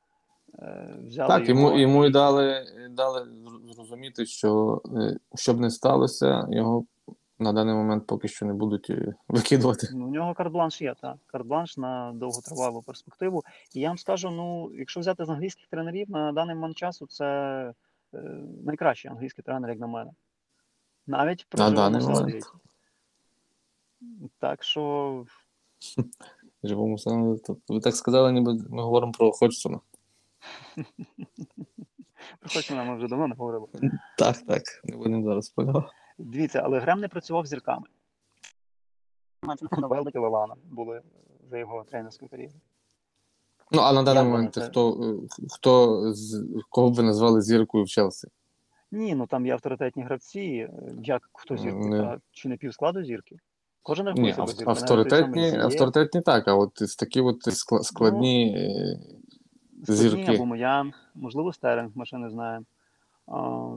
Е, 0.59 0.99
Взяли 1.07 1.29
Так, 1.29 1.49
йому, 1.49 1.67
його 1.67 1.79
йому 1.79 2.05
і 2.05 2.11
дали, 2.11 2.67
дали 2.91 3.27
зрозуміти, 3.75 4.27
що 4.27 4.81
е, 4.97 5.19
щоб 5.35 5.61
не 5.61 5.71
сталося, 5.71 6.49
його 6.51 6.85
на 7.39 7.53
даний 7.53 7.75
момент 7.75 8.07
поки 8.07 8.29
що 8.29 8.47
не 8.47 8.55
будуть 8.55 8.91
е, 8.91 9.15
викидувати. 9.29 9.89
Ну, 9.93 10.07
У 10.07 10.11
нього 10.11 10.35
карт-бланш 10.35 10.83
є, 10.83 10.95
так. 11.01 11.17
Карт-бланш 11.27 11.79
на 11.79 12.13
довготривалу 12.15 12.83
перспективу. 12.83 13.43
І 13.75 13.81
я 13.81 13.89
вам 13.89 13.99
скажу: 13.99 14.31
ну, 14.31 14.71
якщо 14.75 15.01
взяти 15.01 15.25
з 15.25 15.31
англійських 15.31 15.67
тренерів, 15.67 16.11
на 16.11 16.33
даний 16.33 16.55
момент 16.55 16.77
часу 16.77 17.07
це 17.07 17.73
найкращий 18.65 19.11
англійський 19.11 19.45
тренер, 19.45 19.71
як 19.71 19.81
на 19.81 19.87
мене. 19.87 20.11
Навіть 21.07 21.47
На 21.55 21.71
даний 21.71 22.03
момент. 22.03 22.45
Так 24.39 24.63
що 24.63 25.25
Живому 26.65 26.99
саме. 26.99 27.37
Ви 27.69 27.81
так 27.81 27.97
сказали, 27.97 28.33
ніби 28.33 28.55
ми 28.71 28.83
говоримо 28.83 29.13
про 29.13 29.33
Ходжсона. 29.33 29.81
Ходжсона 32.55 32.85
ми 32.85 32.97
вже 32.97 33.09
давно 33.09 33.29
не 33.29 33.35
говорили. 33.35 33.67
Так, 34.19 34.37
так. 34.37 34.63
Не 34.85 34.97
будемо 34.97 35.25
зараз 35.25 35.47
сподівати. 35.47 35.87
Дивіться, 36.19 36.61
але 36.65 36.79
Грем 36.81 37.01
не 37.01 37.09
працював 37.09 37.47
зірками. 37.47 37.87
Велдик 39.73 40.15
і 40.15 40.19
були 40.71 41.03
за 41.51 41.59
його 41.59 41.85
тренерську 41.85 42.29
кар'єру. 42.29 42.55
Ну, 43.73 43.81
а 43.83 43.93
на 43.93 44.03
даний 44.03 44.23
момент 44.25 44.59
хто, 44.63 45.01
е, 45.03 45.45
хто 45.51 46.01
з 46.15 46.47
кого 46.69 46.91
б 46.91 46.95
ви 46.95 47.03
назвали 47.03 47.43
зіркою 47.43 47.85
в 47.85 47.89
Челсі? 47.89 48.29
Ні, 48.91 49.15
ну 49.15 49.27
там 49.27 49.47
є 49.47 49.53
авторитетні 49.53 50.03
гравці. 50.03 50.41
е, 50.41 50.71
Як 51.03 51.29
хто 51.33 51.57
зірки? 51.57 51.79
Не. 51.79 51.99
Та, 51.99 52.21
чи 52.31 52.49
не 52.49 52.57
півскладу 52.57 53.05
зірки? 53.05 53.37
Кожен 53.83 54.13
Ні, 54.15 54.35
авторитетні, 54.67 55.57
авторитетні 55.57 56.21
так, 56.21 56.49
а 56.49 56.55
от 56.55 56.75
такі 56.99 57.21
от 57.21 57.47
скла- 57.49 57.83
складні. 57.83 58.57
Зірки. 59.93 60.35
або 60.35 60.47
Моян, 60.47 60.93
можливо, 61.15 61.53
Стеринг, 61.53 61.91
ми 61.95 62.07
ще 62.07 62.19
не 62.19 62.31
знаємо. 62.31 62.65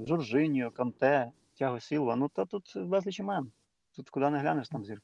Жоржиньо, 0.07 0.71
Канте, 0.71 1.31
Тяго 1.57 1.79
Сілва. 1.79 2.15
Ну 2.15 2.29
та 2.29 2.45
тут 2.45 2.73
безліч 2.77 3.19
імен. 3.19 3.51
Тут 3.95 4.09
куди 4.09 4.29
не 4.29 4.39
глянеш, 4.39 4.69
там 4.69 4.85
зірка. 4.85 5.03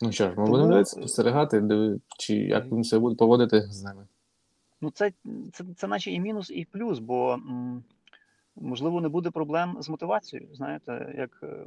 Ну 0.00 0.12
що 0.12 0.24
ж, 0.24 0.30
ми 0.30 0.36
Тому- 0.36 0.48
будемо 0.48 0.68
дивитися, 0.68 0.96
спостерігати, 0.96 1.62
чи 2.18 2.34
як 2.34 2.66
він 2.66 2.84
себе 2.84 3.00
буде 3.00 3.16
поводити 3.16 3.60
з 3.60 3.82
ними. 3.82 4.06
Ну, 4.80 4.90
це, 4.90 5.12
це, 5.52 5.64
це 5.76 5.86
наче 5.86 6.10
і 6.10 6.20
мінус, 6.20 6.50
і 6.50 6.64
плюс, 6.64 6.98
бо 6.98 7.38
можливо 8.56 9.00
не 9.00 9.08
буде 9.08 9.30
проблем 9.30 9.76
з 9.80 9.88
мотивацією. 9.88 10.48
Знаєте, 10.54 11.14
як 11.18 11.40
е, 11.42 11.66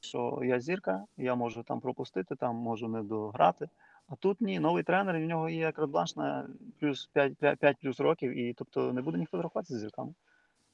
що 0.00 0.40
я 0.44 0.60
зірка, 0.60 1.04
я 1.16 1.34
можу 1.34 1.62
там 1.62 1.80
пропустити, 1.80 2.36
там 2.36 2.56
можу 2.56 2.88
не 2.88 3.02
дограти. 3.02 3.68
А 4.08 4.16
тут 4.16 4.40
ні, 4.40 4.60
новий 4.60 4.82
тренер, 4.82 5.16
і 5.16 5.24
в 5.24 5.26
нього 5.26 5.48
є 5.48 5.72
карт-бланш 5.72 6.16
на 6.16 6.48
плюс 6.80 7.06
5, 7.12 7.36
5, 7.36 7.58
5 7.58 7.76
плюс 7.80 8.00
років, 8.00 8.38
і 8.38 8.52
тобто 8.52 8.92
не 8.92 9.02
буде 9.02 9.18
ніхто 9.18 9.42
рахуватися 9.42 9.78
з 9.78 9.80
зірками. 9.80 10.14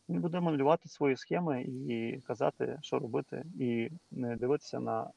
Він 0.09 0.21
буде 0.21 0.41
малювати 0.41 0.89
свої 0.89 1.17
схеми 1.17 1.63
і 1.63 2.21
казати, 2.27 2.79
що 2.83 2.99
робити, 2.99 3.45
і 3.61 3.91
не 4.11 4.37
дивитися 4.37 4.81
на 4.81 5.11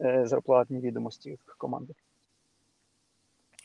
е, 0.00 0.26
зарплатні 0.26 0.80
відомості 0.80 1.38
команди. 1.58 1.94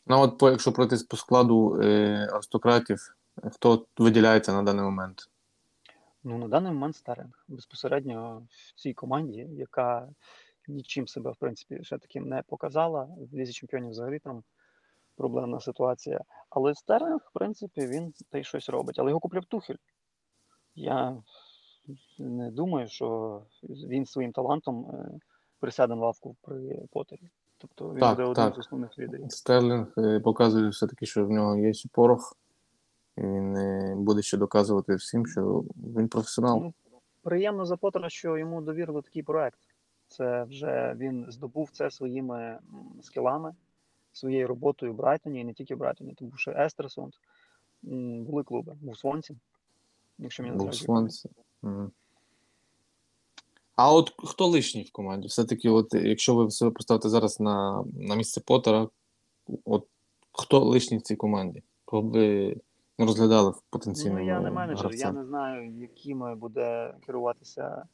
Ну, 0.07 0.21
от 0.21 0.41
якщо 0.41 0.71
пройтись 0.71 1.03
по 1.03 1.17
складу 1.17 1.81
е, 1.81 2.27
аристократів, 2.33 3.15
хто 3.51 3.85
виділяється 3.97 4.53
на 4.53 4.63
даний 4.63 4.83
момент? 4.83 5.29
Ну, 6.23 6.37
на 6.37 6.47
даний 6.47 6.71
момент 6.71 6.95
Стерлінг 6.95 7.45
безпосередньо 7.47 8.43
в 8.49 8.81
цій 8.81 8.93
команді, 8.93 9.47
яка 9.51 10.07
нічим 10.71 11.07
себе, 11.07 11.31
в 11.31 11.35
принципі, 11.35 11.79
ще 11.83 11.97
таким 11.97 12.27
не 12.27 12.43
показала. 12.47 13.03
В 13.03 13.35
Лізі 13.35 13.53
чемпіонів 13.53 13.89
взагалі 13.89 14.19
там 14.19 14.43
проблемна 15.15 15.59
ситуація. 15.59 16.21
Але 16.49 16.75
Стерлінг, 16.75 17.21
в 17.29 17.33
принципі, 17.33 17.87
він 17.87 18.13
та 18.29 18.37
й 18.37 18.43
щось 18.43 18.69
робить. 18.69 18.99
Але 18.99 19.09
його 19.09 19.19
купляв 19.19 19.45
Тухель. 19.45 19.75
Я 20.75 21.23
не 22.19 22.51
думаю, 22.51 22.87
що 22.87 23.41
він 23.63 24.05
своїм 24.05 24.31
талантом 24.31 24.85
е, 24.85 25.19
присяде 25.59 25.95
на 25.95 26.01
лавку 26.01 26.35
при 26.41 26.87
Потері. 26.91 27.29
Тобто 27.57 27.89
він 27.89 27.99
Так, 27.99 28.17
буде 28.17 28.23
одним 28.23 28.45
так. 28.45 28.55
з 28.55 28.59
основних 28.59 28.99
лідерів. 28.99 29.31
Стерлінг 29.31 29.93
е, 29.97 30.19
показує 30.19 30.69
все-таки, 30.69 31.05
що 31.05 31.25
в 31.25 31.29
нього 31.29 31.57
є 31.57 31.71
порох. 31.91 32.37
І 33.17 33.21
він 33.21 33.57
е, 33.57 33.95
буде 33.97 34.21
ще 34.21 34.37
доказувати 34.37 34.95
всім, 34.95 35.25
що 35.25 35.63
він 35.75 36.07
професіонал. 36.07 36.59
Ну, 36.59 36.73
приємно 37.23 37.65
за 37.65 37.77
Поттера, 37.77 38.09
що 38.09 38.37
йому 38.37 38.61
довірили 38.61 39.01
такий 39.01 39.23
проект. 39.23 39.59
Це 40.11 40.43
вже 40.43 40.95
він 40.97 41.25
здобув 41.29 41.69
це 41.71 41.91
своїми 41.91 42.59
скілами, 43.01 43.55
своєю 44.11 44.47
роботою 44.47 44.93
в 44.93 44.95
Брайтоні, 44.95 45.39
і 45.39 45.43
не 45.43 45.53
тільки 45.53 45.75
в 45.75 45.77
Брайтоні, 45.77 46.13
тому 46.13 46.31
що 46.35 46.51
Естерсунд 46.51 47.13
були 47.81 48.43
клуби, 48.43 48.75
був 48.81 48.97
Свонсі, 48.97 49.37
якщо 50.17 50.43
мені 50.43 50.55
Був 50.55 50.73
зраджує 50.73 50.85
Свонс. 50.85 51.27
А 53.75 53.93
от 53.93 54.13
хто 54.17 54.47
лишній 54.47 54.83
в 54.83 54.91
команді? 54.91 55.27
Все-таки, 55.27 55.69
от, 55.69 55.93
якщо 55.93 56.35
ви 56.35 56.51
себе 56.51 56.71
поставите 56.71 57.09
зараз 57.09 57.39
на, 57.39 57.83
на 57.93 58.15
місце 58.15 58.41
Поттера, 58.41 58.87
от 59.65 59.87
хто 60.31 60.59
лишній 60.59 60.97
в 60.97 61.01
цій 61.01 61.15
команді? 61.15 61.63
Кого 61.85 62.03
б 62.03 62.11
ви 62.11 62.57
розглядали 62.97 63.49
в 63.49 63.61
потенційному 63.69 64.19
Ну, 64.19 64.25
я 64.25 64.39
не 64.39 64.51
менеджер, 64.51 64.85
гравця? 64.87 65.07
я 65.07 65.11
не 65.11 65.25
знаю, 65.25 65.71
якими 65.71 66.35
буде 66.35 66.93
керуватися 67.05 67.85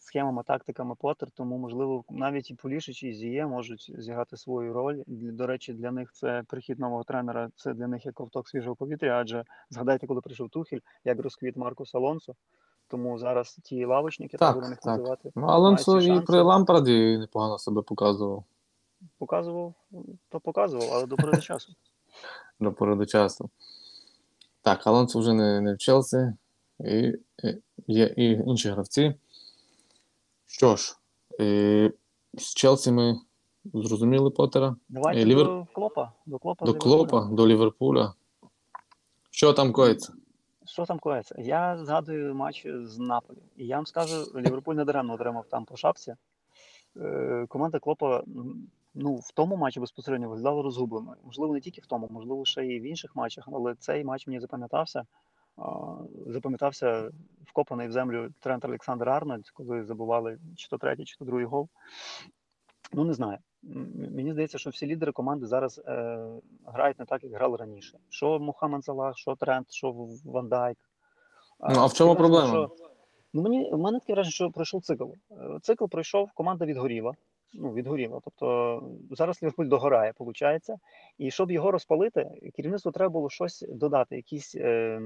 схемами, 0.00 0.42
тактиками 0.42 0.94
Поттер, 0.94 1.30
тому, 1.30 1.58
можливо, 1.58 2.04
навіть 2.10 2.50
і 2.50 2.54
Полішич, 2.54 3.02
і 3.02 3.14
Зіє 3.14 3.46
можуть 3.46 3.92
зіграти 3.98 4.36
свою 4.36 4.72
роль. 4.72 5.02
До 5.06 5.46
речі, 5.46 5.72
для 5.72 5.90
них 5.90 6.12
це 6.12 6.42
прихід 6.48 6.78
нового 6.78 7.04
тренера, 7.04 7.50
це 7.56 7.74
для 7.74 7.86
них 7.86 8.06
як 8.06 8.14
ковток 8.14 8.48
свіжого 8.48 8.76
повітря, 8.76 9.20
адже 9.20 9.44
згадайте, 9.70 10.06
коли 10.06 10.20
прийшов 10.20 10.48
Тухель, 10.48 10.78
як 11.04 11.20
розквіт 11.20 11.56
Маркус 11.56 11.94
Алонсо. 11.94 12.34
Тому 12.88 13.18
зараз 13.18 13.60
ті 13.62 13.84
лавочники, 13.84 14.36
так, 14.36 14.54
Так, 14.54 14.80
так. 14.80 14.84
називати, 14.84 15.32
Ну, 15.34 15.46
Алонсо 15.46 16.00
і 16.00 16.20
при 16.20 16.40
Лампарді 16.42 17.18
непогано 17.18 17.58
себе 17.58 17.82
показував 17.82 18.44
показував, 19.18 19.74
то 20.28 20.40
показував, 20.40 20.88
але 20.92 21.06
до 21.06 21.16
пори 21.16 21.32
до 21.32 21.40
часу. 21.40 21.72
до 22.60 22.72
пори 22.72 22.94
до 22.94 23.06
часу. 23.06 23.50
Так, 24.62 24.86
Алонсо 24.86 25.18
вже 25.18 25.34
не, 25.34 25.60
не 25.60 25.74
в 25.74 25.78
Челсі, 25.78 26.32
і, 26.80 27.14
і 27.44 27.62
є 27.86 28.14
і 28.16 28.32
інші 28.32 28.70
гравці. 28.70 29.14
Що 30.52 30.76
ж, 30.76 30.96
е, 31.40 31.92
з 32.34 32.54
Челсі 32.54 32.92
ми 32.92 33.20
зрозуміли 33.74 34.30
Поттера. 34.30 34.76
Давайте 34.88 35.20
Е, 35.20 35.24
Лівер- 35.24 35.44
до 35.44 35.66
Клопа. 35.72 36.12
До 36.26 36.38
Клопа, 36.38 36.66
До. 36.66 36.74
Клопа, 36.74 37.24
до 37.32 37.46
Ліверпуля. 37.48 38.14
Що 39.30 39.52
там 39.52 39.72
коїться? 39.72 40.12
Що 40.66 40.86
там 40.86 40.98
коїться? 40.98 41.34
Я 41.38 41.84
згадую 41.84 42.34
матч 42.34 42.66
з 42.84 42.98
Наполі. 42.98 43.38
І 43.56 43.66
я 43.66 43.76
вам 43.76 43.86
скажу, 43.86 44.24
Ліверпуль 44.40 44.74
не 44.74 44.84
даремно 44.84 45.14
отримав 45.14 45.46
там 45.50 45.64
по 45.64 45.76
шапці. 45.76 46.14
Е, 46.96 47.46
Команда 47.48 47.78
Клопа 47.78 48.22
ну, 48.94 49.14
в 49.14 49.32
тому 49.34 49.56
матчі 49.56 49.80
безпосередньо 49.80 50.28
виглядала 50.28 50.62
розгубленою. 50.62 51.16
Можливо, 51.24 51.54
не 51.54 51.60
тільки 51.60 51.80
в 51.80 51.86
тому, 51.86 52.08
можливо, 52.10 52.44
ще 52.44 52.66
і 52.66 52.80
в 52.80 52.82
інших 52.82 53.16
матчах, 53.16 53.48
але 53.52 53.74
цей 53.74 54.04
матч 54.04 54.26
мені 54.26 54.40
запам'ятався. 54.40 55.04
Запам'ятався 56.26 57.10
вкопаний 57.46 57.88
в 57.88 57.92
землю 57.92 58.28
Трент 58.40 58.64
Олександр 58.64 59.08
Арнольд, 59.08 59.50
коли 59.50 59.84
забували 59.84 60.38
чи 60.56 60.68
то 60.68 60.78
третій, 60.78 61.04
чи 61.04 61.16
то 61.16 61.24
другий 61.24 61.46
гол. 61.46 61.68
Ну, 62.92 63.04
не 63.04 63.12
знаю. 63.14 63.38
Мені 64.16 64.32
здається, 64.32 64.58
що 64.58 64.70
всі 64.70 64.86
лідери 64.86 65.12
команди 65.12 65.46
зараз 65.46 65.80
е, 65.86 66.26
грають 66.66 66.98
не 66.98 67.04
так, 67.04 67.24
як 67.24 67.32
грали 67.32 67.56
раніше. 67.56 67.98
Що 68.08 68.38
Мухаммед 68.38 68.84
Салах, 68.84 69.18
що 69.18 69.36
Трент, 69.36 69.72
що 69.72 69.94
Ван 70.24 70.48
Дайк. 70.48 70.78
Ну, 71.60 71.80
а 71.80 71.86
в 71.86 71.92
чому 71.92 72.14
проблема? 72.14 72.48
що- 72.48 72.70
Ну, 73.32 73.42
мені, 73.42 73.70
в 73.72 73.78
мене 73.78 74.00
таке 74.00 74.12
враження, 74.12 74.32
що 74.32 74.50
пройшов 74.50 74.82
цикл. 74.82 75.04
Е, 75.30 75.58
Цикл 75.62 75.84
пройшов, 75.86 76.30
команда 76.34 76.64
відгоріла. 76.64 77.14
Ну, 77.54 77.72
відгоріла. 77.72 78.20
Тобто 78.24 78.82
зараз 79.10 79.42
Ліверпуль 79.42 79.66
догорає, 79.68 80.12
виходить. 80.18 80.70
І 81.18 81.30
щоб 81.30 81.50
його 81.50 81.70
розпалити, 81.70 82.30
керівництву 82.56 82.92
треба 82.92 83.08
було 83.12 83.30
щось 83.30 83.64
додати, 83.68 84.16
якісь, 84.16 84.54
е, 84.54 85.00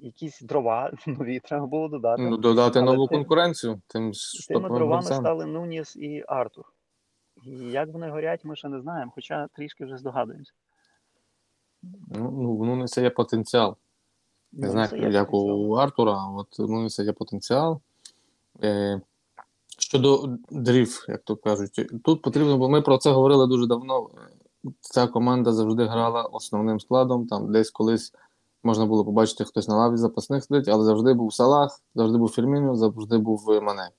якісь 0.00 0.40
дрова 0.40 0.92
нові 1.06 1.40
треба 1.40 1.66
було 1.66 1.88
додати. 1.88 2.22
Ну, 2.22 2.36
додати 2.36 2.78
Але 2.78 2.92
нову 2.92 3.06
тим- 3.08 3.18
конкуренцію 3.18 3.80
тим 3.86 4.12
Тими 4.48 4.68
дровами 4.68 4.86
гравцям. 4.88 5.20
стали 5.20 5.46
Нуніс 5.46 5.96
і 5.96 6.24
Артур. 6.28 6.64
І 7.44 7.50
як 7.50 7.88
вони 7.92 8.10
горять, 8.10 8.44
ми 8.44 8.56
ще 8.56 8.68
не 8.68 8.80
знаємо, 8.80 9.12
хоча 9.14 9.46
трішки 9.46 9.84
вже 9.84 9.96
здогадуємося. 9.96 10.52
Ну, 11.82 12.30
ну, 12.64 12.76
ну, 12.76 12.86
це 12.88 13.02
є 13.02 13.10
потенціал. 13.10 13.76
Не 14.52 14.66
Ну, 14.66 14.72
знаю, 14.72 15.10
як 15.12 15.34
у. 15.34 15.72
Артура, 15.74 16.12
а 16.12 16.28
от 16.30 16.58
Нуніса 16.58 17.02
є 17.02 17.12
потенціал. 17.12 17.80
Е, 18.62 19.00
щодо 19.76 20.28
дрів, 20.50 21.04
як 21.08 21.22
то 21.22 21.36
кажуть, 21.36 21.90
тут 22.04 22.22
потрібно, 22.22 22.58
бо 22.58 22.68
ми 22.68 22.82
про 22.82 22.98
це 22.98 23.10
говорили 23.10 23.46
дуже 23.46 23.66
давно. 23.66 24.10
Ця 24.80 25.06
команда 25.06 25.52
завжди 25.52 25.84
грала 25.84 26.22
основним 26.22 26.80
складом. 26.80 27.26
Там 27.26 27.52
десь 27.52 27.70
колись 27.70 28.12
можна 28.62 28.86
було 28.86 29.04
побачити, 29.04 29.44
хтось 29.44 29.68
на 29.68 29.76
лаві 29.76 29.96
запасних 29.96 30.44
сидить, 30.44 30.68
але 30.68 30.84
завжди 30.84 31.14
був 31.14 31.34
Салах, 31.34 31.80
завжди 31.94 32.18
був 32.18 32.30
Фірміньо, 32.30 32.76
завжди 32.76 33.18
був 33.18 33.60
Мане. 33.62 33.90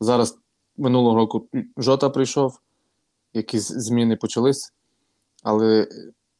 Зараз 0.00 0.38
минулого 0.76 1.16
року 1.16 1.46
Жота 1.76 2.10
прийшов, 2.10 2.60
якісь 3.34 3.68
зміни 3.68 4.16
почались, 4.16 4.72
але 5.42 5.88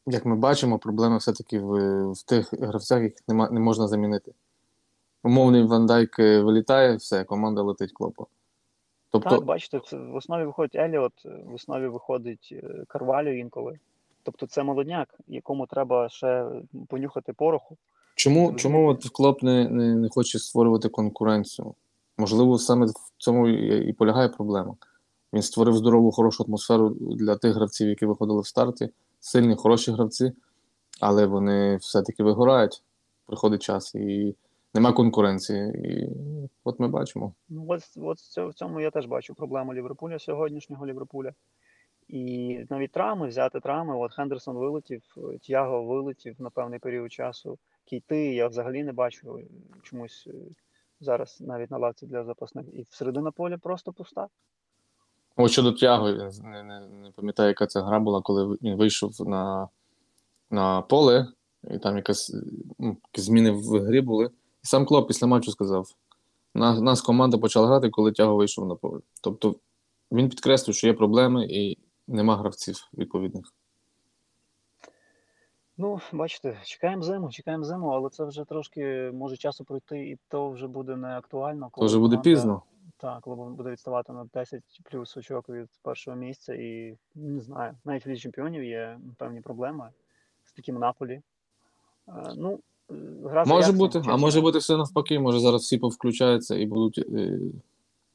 як 0.07 0.25
ми 0.25 0.35
бачимо, 0.35 0.79
проблема 0.79 1.17
все-таки 1.17 1.59
в, 1.59 2.11
в 2.11 2.23
тих 2.23 2.53
гравцях, 2.53 3.01
яких 3.01 3.27
нема, 3.27 3.49
не 3.49 3.59
можна 3.59 3.87
замінити. 3.87 4.33
Умовний 5.23 5.63
Ван 5.63 5.85
Дайк 5.85 6.19
е, 6.19 6.41
вилітає, 6.41 6.95
все, 6.95 7.23
команда 7.23 7.61
летить 7.61 7.91
клопа. 7.91 8.25
Тобто, 9.13 9.29
Так, 9.29 9.45
бачите, 9.45 9.79
це 9.85 9.97
в 9.97 10.15
основі 10.15 10.45
виходить 10.45 10.75
Еліот, 10.75 11.13
в 11.25 11.53
основі 11.53 11.87
виходить 11.87 12.49
е, 12.51 12.83
Карвалю 12.87 13.37
інколи. 13.37 13.79
Тобто 14.23 14.47
це 14.47 14.63
молодняк, 14.63 15.19
якому 15.27 15.65
треба 15.65 16.09
ще 16.09 16.45
понюхати 16.87 17.33
пороху. 17.33 17.77
чому, 18.15 18.53
чому 18.53 18.89
от 18.89 19.09
Клоп 19.09 19.43
не, 19.43 19.69
не, 19.69 19.95
не 19.95 20.09
хоче 20.09 20.39
створювати 20.39 20.89
конкуренцію? 20.89 21.75
Можливо, 22.17 22.57
саме 22.57 22.85
в 22.85 22.93
цьому 23.17 23.47
і, 23.47 23.89
і 23.89 23.93
полягає 23.93 24.29
проблема. 24.29 24.75
Він 25.33 25.41
створив 25.41 25.75
здорову, 25.75 26.11
хорошу 26.11 26.45
атмосферу 26.47 26.89
для 26.99 27.35
тих 27.35 27.55
гравців, 27.55 27.89
які 27.89 28.05
виходили 28.05 28.41
в 28.41 28.47
старті. 28.47 28.89
Сильні, 29.19 29.55
хороші 29.55 29.91
гравці, 29.91 30.33
але 30.99 31.25
вони 31.25 31.77
все-таки 31.77 32.23
вигорають. 32.23 32.83
Приходить 33.25 33.61
час 33.61 33.95
і 33.95 34.35
нема 34.73 34.93
конкуренції. 34.93 35.71
І 35.73 36.09
от 36.63 36.79
ми 36.79 36.87
бачимо. 36.87 37.33
Ну, 37.49 37.65
от, 37.67 37.81
от 37.97 38.17
в 38.17 38.27
цьому- 38.29 38.49
в 38.49 38.53
цьому 38.53 38.81
я 38.81 38.91
теж 38.91 39.05
бачу 39.05 39.35
проблему 39.35 39.73
Ліверпуля, 39.73 40.19
сьогоднішнього 40.19 40.87
Ліверпуля. 40.87 41.33
І 42.07 42.59
навіть 42.69 42.91
травми, 42.91 43.27
взяти 43.27 43.59
травми, 43.59 43.97
от 43.97 44.13
Хендерсон 44.13 44.57
вилетів, 44.57 45.15
Тяго 45.47 45.83
вилетів 45.83 46.35
на 46.39 46.49
певний 46.49 46.79
період 46.79 47.11
часу. 47.11 47.57
Кейти 47.85 48.33
я 48.33 48.47
взагалі 48.47 48.83
не 48.83 48.93
бачу 48.93 49.39
чомусь 49.83 50.27
е, 50.27 50.33
зараз 50.99 51.41
навіть 51.41 51.71
на 51.71 51.77
лавці 51.77 52.05
для 52.05 52.23
запасних. 52.23 52.65
І 52.73 52.85
середина 52.89 53.31
поля 53.31 53.57
просто 53.57 53.93
пуста. 53.93 54.27
Ось 55.35 55.51
щодо 55.51 55.71
Тяго, 55.71 56.09
я 56.09 56.31
не, 56.43 56.63
не, 56.63 56.79
не 56.87 57.11
пам'ятаю, 57.11 57.47
яка 57.47 57.67
це 57.67 57.81
гра 57.81 57.99
була, 57.99 58.21
коли 58.21 58.57
він 58.61 58.75
вийшов 58.75 59.11
на, 59.29 59.69
на 60.51 60.81
поле, 60.81 61.27
і 61.71 61.77
там 61.77 61.95
якась, 61.95 62.35
ну, 62.79 62.97
зміни 63.15 63.51
в 63.51 63.79
грі 63.79 64.01
були. 64.01 64.29
І 64.63 64.67
сам 64.67 64.85
Клоп 64.85 65.07
після 65.07 65.27
матчу 65.27 65.51
сказав: 65.51 65.87
нас, 66.55 66.79
нас 66.79 67.01
команда 67.01 67.37
почала 67.37 67.67
грати, 67.67 67.89
коли 67.89 68.11
Тяго 68.11 68.35
вийшов 68.35 68.67
на 68.67 68.75
поле. 68.75 68.99
Тобто 69.21 69.55
він 70.11 70.29
підкреслив, 70.29 70.75
що 70.75 70.87
є 70.87 70.93
проблеми 70.93 71.47
і 71.49 71.77
нема 72.07 72.37
гравців 72.37 72.89
відповідних. 72.93 73.53
Ну, 75.77 75.99
бачите, 76.11 76.59
чекаємо 76.63 77.03
зиму, 77.03 77.31
чекаємо 77.31 77.63
зиму, 77.63 77.87
але 77.87 78.09
це 78.09 78.25
вже 78.25 78.45
трошки 78.45 79.11
може 79.13 79.37
часу 79.37 79.63
пройти, 79.65 80.09
і 80.09 80.17
то 80.27 80.49
вже 80.49 80.67
буде 80.67 80.95
не 80.95 81.17
актуально. 81.17 81.71
То 81.77 81.85
вже 81.85 81.97
буде 81.99 82.15
команда- 82.15 82.23
пізно. 82.23 82.61
Так, 82.97 83.21
коли 83.21 83.35
буде 83.49 83.71
відставати 83.71 84.13
на 84.13 84.25
10 84.33 84.63
плюс 84.83 85.17
очок 85.17 85.49
від 85.49 85.69
першого 85.81 86.17
місця, 86.17 86.53
і 86.53 86.97
не 87.15 87.41
знаю, 87.41 87.73
навіть 87.85 88.05
в 88.05 88.09
Лізі 88.09 88.21
чемпіонів 88.21 88.63
є 88.63 88.99
певні 89.17 89.41
проблеми 89.41 89.89
з 90.43 90.51
таким 90.51 90.75
наполі. 90.79 91.21
Е, 92.07 92.33
Ну, 92.37 92.59
гра 93.23 93.45
Може 93.45 93.53
Аяксом, 93.53 93.77
бути, 93.77 94.01
а 94.05 94.17
може 94.17 94.41
бути 94.41 94.57
все 94.57 94.77
навпаки. 94.77 95.19
Може 95.19 95.39
зараз 95.39 95.61
всі 95.61 95.77
повключаються 95.77 96.55
і 96.55 96.65
будуть 96.65 96.97
е, 96.97 97.39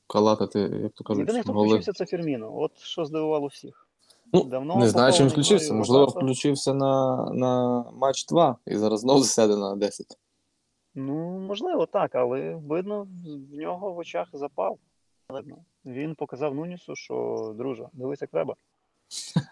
калатати, 0.07 0.59
як 0.83 0.93
то 0.93 1.05
кажуть, 1.05 1.21
Єдиний, 1.21 1.43
хто 1.43 1.53
голи. 1.53 1.67
включився, 1.67 1.93
це 1.93 2.07
Фірміно. 2.07 2.59
От 2.61 2.79
що 2.79 3.05
здивувало 3.05 3.47
всіх. 3.47 3.89
Ну, 4.33 4.45
Давно 4.45 4.77
не 4.77 4.89
знаю, 4.89 5.13
чим 5.13 5.29
включився. 5.29 5.75
Можливо, 5.75 6.01
Лопата. 6.01 6.21
включився 6.21 6.75
на, 6.75 7.25
на 7.33 7.85
матч 7.93 8.27
2 8.27 8.57
і 8.67 8.77
зараз 8.77 9.01
знову 9.01 9.21
засяде 9.21 9.57
на 9.57 9.77
10. 9.77 10.19
Ну, 10.95 11.15
можливо, 11.39 11.87
так, 11.87 12.15
але 12.15 12.55
видно, 12.55 13.07
в 13.53 13.57
нього 13.57 13.93
в 13.93 13.99
очах 13.99 14.29
запал. 14.33 14.79
Видно. 15.29 15.57
Він 15.85 16.15
показав 16.15 16.55
Нунісу, 16.55 16.97
що 16.97 17.55
друже, 17.59 17.89
дивись, 17.93 18.21
як 18.23 18.31
треба. 18.31 18.55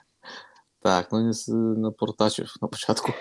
Так, 0.83 1.09
ну 1.13 1.21
ніс 1.21 1.49
напортачив 1.77 2.55
на 2.63 2.69
початку. 2.69 3.13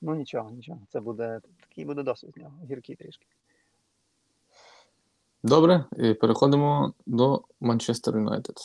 Ну 0.00 0.14
нічого, 0.14 0.50
нічого. 0.50 0.80
Це 0.88 1.00
буде 1.00 1.40
такий 1.60 1.84
буде 1.84 2.02
досвід 2.02 2.32
з 2.34 2.36
нього, 2.36 2.58
гіркий 2.70 2.96
трішки. 2.96 3.26
Добре, 5.42 5.84
і 5.96 6.14
переходимо 6.14 6.92
до 7.06 7.42
Манчестер 7.60 8.16
Юнайтед. 8.16 8.56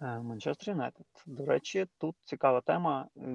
Е, 0.00 0.18
Манчестер 0.20 0.68
Юнайтед. 0.74 1.06
До 1.26 1.44
речі, 1.46 1.86
тут 1.98 2.16
цікава 2.24 2.60
тема. 2.60 3.06
е, 3.16 3.28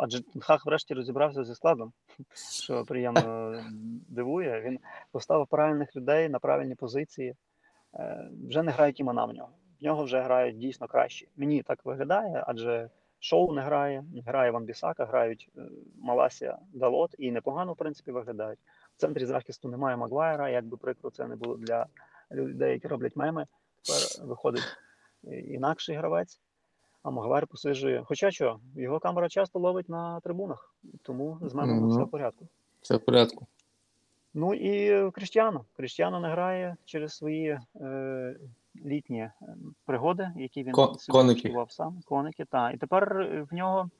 Адже 0.00 0.22
Хах 0.40 0.66
врешті 0.66 0.94
розібрався 0.94 1.44
зі 1.44 1.54
складом, 1.54 1.92
що 2.52 2.84
приємно 2.84 3.54
дивує. 4.08 4.60
Він 4.60 4.78
поставив 5.12 5.46
правильних 5.46 5.96
людей 5.96 6.28
на 6.28 6.38
правильні 6.38 6.74
позиції. 6.74 7.34
Е, 7.94 8.30
Вже 8.48 8.62
не 8.62 8.72
грають 8.72 9.00
імена 9.00 9.24
в 9.24 9.32
нього. 9.34 9.50
В 9.80 9.84
нього 9.84 10.04
вже 10.04 10.20
грають 10.20 10.58
дійсно 10.58 10.86
кращі. 10.88 11.28
Мені 11.36 11.62
так 11.62 11.84
виглядає, 11.84 12.44
адже 12.46 12.90
шоу 13.20 13.52
не 13.52 13.62
грає, 13.62 14.04
не 14.14 14.20
грає 14.20 14.50
Ван 14.50 14.64
Бісака, 14.64 15.04
грають 15.04 15.48
е, 15.56 15.60
Маласія 16.00 16.58
Далот 16.72 17.14
і 17.18 17.30
непогано, 17.32 17.72
в 17.72 17.76
принципі, 17.76 18.10
виглядають. 18.10 18.58
В 18.96 19.00
центрі 19.00 19.26
захисту 19.26 19.68
немає 19.68 19.96
Магуайра, 19.96 20.48
як 20.50 20.64
би 20.64 20.76
прикро 20.76 21.10
це 21.10 21.26
не 21.26 21.36
було 21.36 21.56
для 21.56 21.86
людей, 22.32 22.72
які 22.72 22.88
роблять 22.88 23.16
меми. 23.16 23.46
Тепер 23.82 24.28
виходить 24.28 24.62
е, 25.26 25.40
інакший 25.40 25.96
гравець, 25.96 26.40
а 27.02 27.10
Магуайр 27.10 27.46
посиджує. 27.46 28.02
Хоча 28.06 28.30
що, 28.30 28.60
його 28.76 28.98
камера 28.98 29.28
часто 29.28 29.58
ловить 29.58 29.88
на 29.88 30.20
трибунах, 30.20 30.74
тому 31.02 31.38
з 31.42 31.54
мемами 31.54 31.80
Ну. 31.80 31.88
все 31.88 32.02
в 32.02 32.10
порядку. 32.10 32.46
Все 32.82 32.96
в 32.96 33.04
порядку. 33.04 33.46
Ну 34.34 34.54
і 34.54 35.10
Кріштіану. 35.10 35.64
Кріштіану 35.76 36.20
не 36.20 36.28
грає 36.28 36.76
через 36.84 37.12
свої 37.16 37.60
е, 37.80 38.36
літні 38.84 39.20
е, 39.20 39.32
пригоди, 39.84 40.30
які 40.36 40.62
він 40.62 40.72
Ко- 40.72 40.96
коники. 41.08 41.54
сам. 41.68 42.00
Коники, 42.06 42.44
так. 42.44 42.74
І 42.74 42.78
тепер 42.78 43.20
е, 43.20 43.46
в 43.50 43.54
нього 43.54 43.90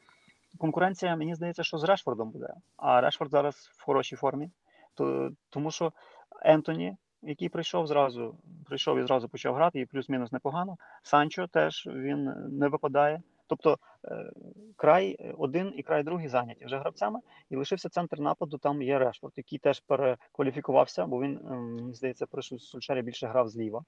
конкуренція, 0.58 1.16
мені 1.16 1.34
здається, 1.34 1.62
що 1.62 1.78
з 1.78 1.84
Решфордом 1.84 2.30
буде. 2.30 2.54
А 2.76 3.00
Решфорд 3.00 3.30
зараз 3.30 3.54
в 3.54 3.84
хорошій 3.84 4.16
формі. 4.16 4.50
То, 4.94 5.30
тому 5.50 5.70
що 5.70 5.92
Ентоні, 6.42 6.96
який 7.22 7.48
прийшов 7.48 7.86
зразу, 7.86 8.34
прийшов 8.66 8.98
і 8.98 9.02
зразу 9.06 9.28
почав 9.28 9.54
грати, 9.54 9.80
і 9.80 9.86
плюс-мінус 9.86 10.32
непогано. 10.32 10.76
Санчо 11.02 11.46
теж 11.46 11.86
він 11.86 12.32
не 12.48 12.68
випадає. 12.68 13.22
Тобто 13.46 13.78
е, 14.04 14.32
край 14.76 15.34
один 15.38 15.72
і 15.76 15.82
край 15.82 16.02
другий 16.02 16.28
зайняті 16.28 16.64
вже 16.64 16.78
гравцями. 16.78 17.20
І 17.50 17.56
лишився 17.56 17.88
центр 17.88 18.20
нападу, 18.20 18.58
там 18.58 18.82
є 18.82 18.98
Решфорд, 18.98 19.32
який 19.36 19.58
теж 19.58 19.80
перекваліфікувався, 19.80 21.06
бо 21.06 21.22
він, 21.22 21.40
ем, 21.50 21.74
мені 21.74 21.94
здається, 21.94 22.26
при 22.26 22.42
Сульшері 22.42 23.02
більше 23.02 23.26
грав 23.26 23.48
зліва. 23.48 23.84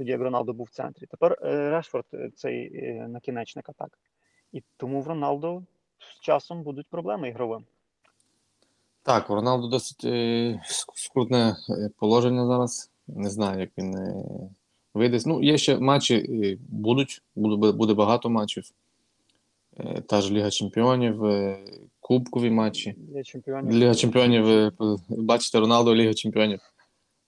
Тоді 0.00 0.10
як 0.10 0.20
Роналдо 0.20 0.52
був 0.52 0.66
в 0.66 0.70
центрі. 0.70 1.06
Тепер 1.06 1.38
е, 1.42 1.70
Решфорд 1.70 2.04
е, 2.14 2.30
цей 2.34 2.70
е, 2.74 3.08
накінечник 3.08 3.68
атак. 3.68 3.98
І 4.52 4.62
тому 4.76 5.00
в 5.00 5.08
Роналдо 5.08 5.62
з 5.98 6.20
часом 6.20 6.62
будуть 6.62 6.86
проблеми 6.86 7.28
ігровим. 7.28 7.64
Так, 9.02 9.30
у 9.30 9.34
Роналду 9.34 9.68
досить 9.68 10.04
е, 10.04 10.60
скрутне 10.94 11.56
положення 11.98 12.46
зараз. 12.46 12.90
Не 13.06 13.30
знаю, 13.30 13.60
як 13.60 13.70
він 13.78 13.94
е, 13.94 14.24
вийде. 14.94 15.18
Ну, 15.26 15.42
є 15.42 15.58
ще 15.58 15.78
матчі, 15.78 16.14
е, 16.14 16.58
будуть, 16.68 17.22
буде, 17.34 17.72
буде 17.72 17.94
багато 17.94 18.30
матчів. 18.30 18.64
Та 20.06 20.20
ж 20.20 20.32
Ліга 20.32 20.50
Чемпіонів, 20.50 21.22
Кубкові 22.00 22.50
матчі. 22.50 22.94
Для 22.98 23.22
чемпіонів. 23.22 23.72
Ліга 23.72 23.94
Чемпіонів, 23.94 24.72
бачите, 25.08 25.60
Роналдо 25.60 25.94
Ліга 25.94 26.14
Чемпіонів. 26.14 26.60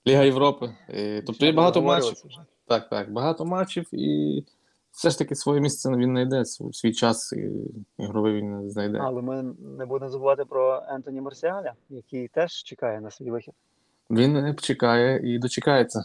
Ліга 0.06 0.22
Європи. 0.22 0.74
Е, 0.88 1.22
Тобто 1.22 1.46
є 1.46 1.52
багато 1.52 1.82
матчів. 1.82 2.22
Вже. 2.24 2.40
Так, 2.66 2.88
так, 2.88 3.12
багато 3.12 3.44
матчів, 3.44 3.88
і 3.92 4.44
все 4.90 5.10
ж 5.10 5.18
таки 5.18 5.34
своє 5.34 5.60
місце 5.60 5.90
він 5.90 6.10
знайде, 6.10 6.44
свій 6.72 6.92
час 6.92 7.32
і 7.32 7.50
ігровий 7.98 8.34
він 8.34 8.70
знайде. 8.70 8.98
Але 9.02 9.22
ми 9.22 9.42
не 9.78 9.86
будемо 9.86 10.10
забувати 10.10 10.44
про 10.44 10.82
Ентоні 10.88 11.20
Марсіаля, 11.20 11.72
який 11.88 12.28
теж 12.28 12.52
чекає 12.52 13.00
на 13.00 13.10
свій 13.10 13.30
вихід. 13.30 13.54
Він 14.10 14.36
е, 14.36 14.54
чекає 14.54 15.34
і 15.34 15.38
дочекається. 15.38 16.04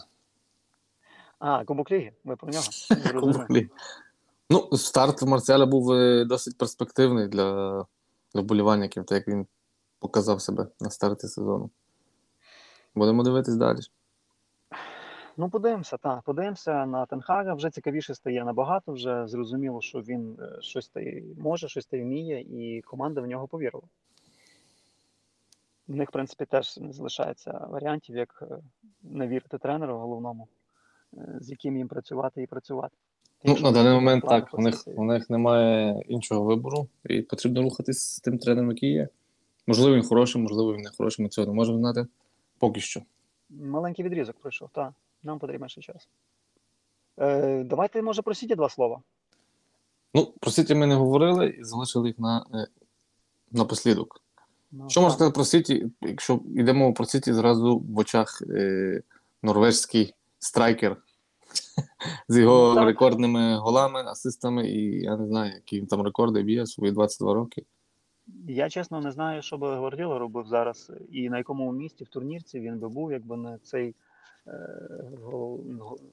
А, 1.38 1.64
Кубок 1.64 1.90
Ліги, 1.90 2.12
ми 2.24 2.36
про 2.36 2.48
нього. 2.52 2.64
Кубок 3.20 3.50
Ліги. 3.50 3.68
Ну, 4.50 4.76
старт 4.76 5.22
Марсіаля 5.22 5.66
був 5.66 5.92
е, 5.92 6.24
досить 6.24 6.58
перспективний 6.58 7.28
для 7.28 7.84
вболівальників, 8.34 9.04
так 9.04 9.16
як 9.16 9.28
він 9.28 9.46
показав 9.98 10.40
себе 10.40 10.66
на 10.80 10.90
старті 10.90 11.28
сезону. 11.28 11.70
Будемо 12.98 13.22
дивитись 13.22 13.56
далі. 13.56 13.78
Ну, 15.36 15.50
подивимося, 15.50 15.96
так, 15.96 16.22
подивимося 16.22 16.86
на 16.86 17.06
Тенхага. 17.06 17.54
Вже 17.54 17.70
цікавіше 17.70 18.14
стає 18.14 18.44
набагато. 18.44 18.92
Вже 18.92 19.26
зрозуміло, 19.26 19.80
що 19.80 20.00
він 20.00 20.38
е, 20.40 20.62
щось 20.62 20.88
та 20.88 21.00
й 21.00 21.24
може, 21.38 21.68
щось 21.68 21.86
та 21.86 21.96
й 21.96 22.02
вміє, 22.02 22.40
і 22.40 22.82
команда 22.82 23.20
в 23.20 23.26
нього 23.26 23.46
повірила. 23.46 23.84
в 25.88 25.96
них, 25.96 26.08
в 26.08 26.12
принципі, 26.12 26.44
теж 26.44 26.78
не 26.78 26.92
залишається 26.92 27.66
варіантів, 27.70 28.16
як 28.16 28.42
е, 28.42 28.58
не 29.02 29.28
вірити 29.28 29.58
тренеру 29.58 29.98
головному, 29.98 30.48
е, 31.14 31.38
з 31.40 31.50
яким 31.50 31.76
їм 31.76 31.88
працювати 31.88 32.42
і 32.42 32.46
працювати. 32.46 32.96
Ну, 33.44 33.50
Якщо 33.50 33.66
на 33.66 33.72
даний 33.72 33.92
момент 33.92 34.24
так, 34.28 34.48
у 34.52 34.62
них, 34.62 34.84
у 34.86 35.04
них 35.04 35.30
немає 35.30 36.02
іншого 36.08 36.44
вибору, 36.44 36.88
і 37.04 37.22
потрібно 37.22 37.62
рухатись 37.62 38.14
з 38.14 38.20
тим 38.20 38.38
тренером, 38.38 38.70
який 38.70 38.92
є. 38.92 39.08
Можливо, 39.66 39.96
він 39.96 40.04
хороший, 40.04 40.42
можливо, 40.42 40.74
він 40.74 40.82
не 40.82 40.90
хороший, 40.90 41.22
ми 41.22 41.28
цього 41.28 41.46
не 41.46 41.52
можемо 41.52 41.78
знати 41.78 42.06
поки 42.58 42.80
що. 42.80 43.02
Маленький 43.50 44.04
відрізок 44.04 44.36
пройшов, 44.36 44.68
так. 44.72 44.92
Нам 45.22 45.38
потрібен 45.38 45.68
ще 45.68 45.80
час. 45.80 46.08
Е, 47.20 47.64
давайте, 47.64 48.02
може, 48.02 48.22
про 48.22 48.34
Сіті 48.34 48.54
два 48.54 48.68
слова. 48.68 49.00
Ну, 50.14 50.32
про 50.40 50.50
Сіті 50.50 50.74
ми 50.74 50.86
не 50.86 50.94
говорили 50.94 51.48
і 51.48 51.64
залишили 51.64 52.08
їх 52.08 52.18
на, 52.18 52.46
е, 52.54 52.66
напослідок. 53.52 54.22
Ну, 54.72 54.90
Що 54.90 55.00
можна 55.00 55.14
сказати 55.14 55.34
про 55.34 55.44
Сіті? 55.44 55.86
Якщо 56.00 56.40
йдемо 56.56 56.92
про 56.92 57.04
Сіті, 57.06 57.32
зразу 57.32 57.78
в 57.78 57.98
очах 57.98 58.42
е, 58.50 59.02
норвежський 59.42 60.14
страйкер 60.38 60.96
з 62.28 62.38
його 62.38 62.74
Ну, 62.74 62.84
рекордними 62.84 63.58
голами, 63.58 64.00
асистами, 64.00 64.68
і 64.68 65.02
я 65.02 65.16
не 65.16 65.26
знаю, 65.26 65.52
які 65.54 65.80
він 65.80 65.86
там 65.86 66.02
рекорди 66.02 66.42
б'є 66.42 66.66
свої 66.66 66.92
22 66.92 67.34
роки. 67.34 67.64
Я 68.48 68.68
чесно 68.70 69.00
не 69.00 69.10
знаю, 69.12 69.42
що 69.42 69.58
би 69.58 69.76
Гвардіола 69.76 70.18
робив 70.18 70.46
зараз 70.46 70.92
і 71.12 71.30
на 71.30 71.38
якому 71.38 71.72
місці 71.72 72.04
в 72.04 72.08
турнірці 72.08 72.60
він 72.60 72.78
би 72.78 72.88
був, 72.88 73.12
якби 73.12 73.36
не 73.36 73.58
цей 73.58 73.94
е, 74.46 74.52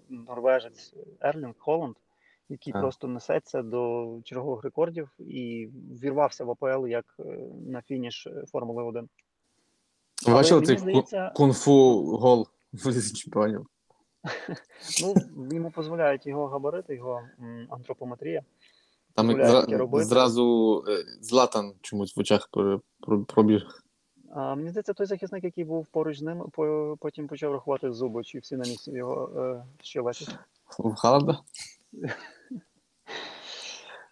норвежець 0.09 0.93
Ерлінг 1.19 1.53
Холланд, 1.57 1.95
який 2.49 2.73
Так. 2.73 2.81
просто 2.81 3.07
несеться 3.07 3.61
до 3.61 4.07
чергових 4.23 4.63
рекордів 4.63 5.09
і 5.19 5.69
вірвався 6.03 6.45
в 6.45 6.51
АПЛ 6.51 6.87
як 6.87 7.05
е, 7.19 7.23
на 7.67 7.81
фініш 7.81 8.27
е, 8.27 8.43
Формули 8.51 8.83
1. 8.83 9.09
Ви 10.27 10.33
бачили 10.33 10.61
цей 10.61 10.77
здається- 10.77 11.31
кунг-фу 11.35 12.01
гол 12.17 12.47
в 12.73 13.13
чемпіонів? 13.15 13.65
Ну, 15.01 15.15
йому 15.51 15.71
дозволяють 15.75 16.25
його 16.27 16.47
габарити, 16.47 16.95
його 16.95 17.21
антропометрія. 17.69 18.41
Там 19.15 19.27
як 19.71 19.79
зразу 20.03 20.83
е, 20.87 21.03
Златан 21.21 21.73
чомусь 21.81 22.17
в 22.17 22.19
очах 22.19 22.49
пр- 22.53 22.79
пр- 23.01 23.25
пробіг. 23.25 23.61
А 24.31 24.55
мені 24.55 24.69
здається, 24.69 24.93
той 24.93 25.05
захисник, 25.05 25.43
який 25.43 25.63
був 25.63 25.87
поруч 25.87 26.19
з 26.19 26.21
ним, 26.21 26.43
по- 26.51 26.97
потім 26.99 27.27
почав 27.27 27.53
рахувати 27.53 27.91
зуби, 27.91 28.23
чи 28.23 28.39
всі 28.39 28.55
на 28.57 28.63
місці 28.69 28.91
його 28.91 29.41
е, 29.41 29.65
щелепі. 29.81 30.25
В 30.79 30.95
Халанда? 30.95 31.39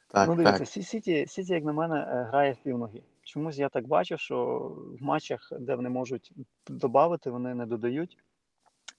Так, 0.07 0.27
ну, 0.27 0.35
дивіться, 0.35 0.57
так. 0.59 0.67
Сіті, 0.67 1.25
Сіті, 1.27 1.53
як 1.53 1.63
на 1.63 1.73
мене, 1.73 1.95
е, 1.95 2.27
грає 2.29 2.53
в 2.53 2.57
півноги. 2.63 3.01
Чомусь 3.23 3.57
я 3.57 3.69
так 3.69 3.87
бачу, 3.87 4.17
що 4.17 4.57
в 4.99 5.03
матчах, 5.03 5.53
де 5.59 5.75
вони 5.75 5.89
можуть 5.89 6.31
додати, 6.67 7.29
вони 7.29 7.55
не 7.55 7.65
додають. 7.65 8.17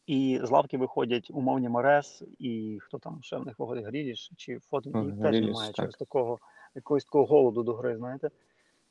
І 0.06 0.40
з 0.42 0.50
лавки 0.50 0.78
виходять 0.78 1.30
умовні 1.34 1.68
Марес, 1.68 2.22
і 2.38 2.78
хто 2.82 2.98
там 2.98 3.18
ще 3.22 3.36
в 3.36 3.46
них 3.46 3.58
виходить 3.58 3.84
Гріліш 3.84 4.30
чи 4.36 4.58
Фотен, 4.58 4.92
Ну, 4.94 5.08
і 5.08 5.22
теж 5.22 5.40
немає 5.40 5.68
так. 5.68 5.76
чогось 5.76 5.94
такого, 5.94 6.38
якогось 6.74 7.04
такого 7.04 7.24
голоду 7.24 7.62
до 7.62 7.74
гри, 7.74 7.96
знаєте. 7.96 8.30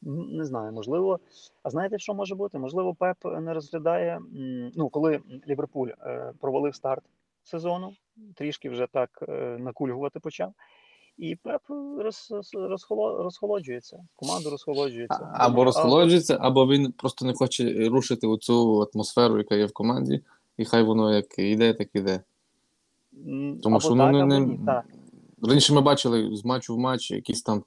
Не 0.06 0.46
знаю, 0.46 0.72
можливо. 0.72 1.20
А 1.64 1.70
знаєте, 1.70 2.00
що 2.00 2.14
може 2.14 2.36
бути? 2.36 2.60
Можливо, 2.60 2.96
Пеп 2.96 3.18
не 3.26 3.54
розглядає. 3.54 4.22
Ну, 4.76 4.90
коли 4.90 5.22
Ліверпуль 5.48 5.90
е, 6.02 6.34
провалив 6.40 6.76
старт 6.76 7.04
сезону, 7.44 7.94
трішки 8.36 8.70
вже 8.70 8.88
так 8.92 9.10
е, 9.30 9.58
накульгувати 9.60 10.20
почав. 10.20 10.54
І 11.18 11.36
Пеп 11.36 11.62
роз, 12.00 12.34
розхоло, 12.54 13.24
розхолоджується, 13.24 14.06
команда 14.16 14.50
розхолоджується. 14.50 15.30
Або 15.34 15.64
розхолоджується, 15.64 16.38
або 16.42 16.68
він 16.68 16.92
просто 16.92 17.26
не 17.26 17.34
хоче 17.34 17.90
рушити 17.90 18.28
оцю 18.28 18.90
атмосферу, 18.94 19.38
яка 19.38 19.56
є 19.56 19.66
в 19.66 19.74
команді, 19.74 20.24
і 20.58 20.66
хай 20.66 20.84
воно 20.84 21.14
як 21.14 21.40
іде, 21.40 21.74
так 21.74 21.88
іде. 21.94 22.22
Тому 23.64 23.76
або 23.76 23.80
що 23.80 23.96
ну, 23.96 24.04
так, 24.04 24.28
не, 24.28 24.40
не... 24.40 24.66
так. 24.66 24.86
раніше 25.42 25.74
ми 25.74 25.82
бачили 25.82 26.36
з 26.36 26.46
матчу 26.46 26.76
в 26.76 26.80
матч 26.80 27.12
якісь 27.12 27.42
там 27.42 27.64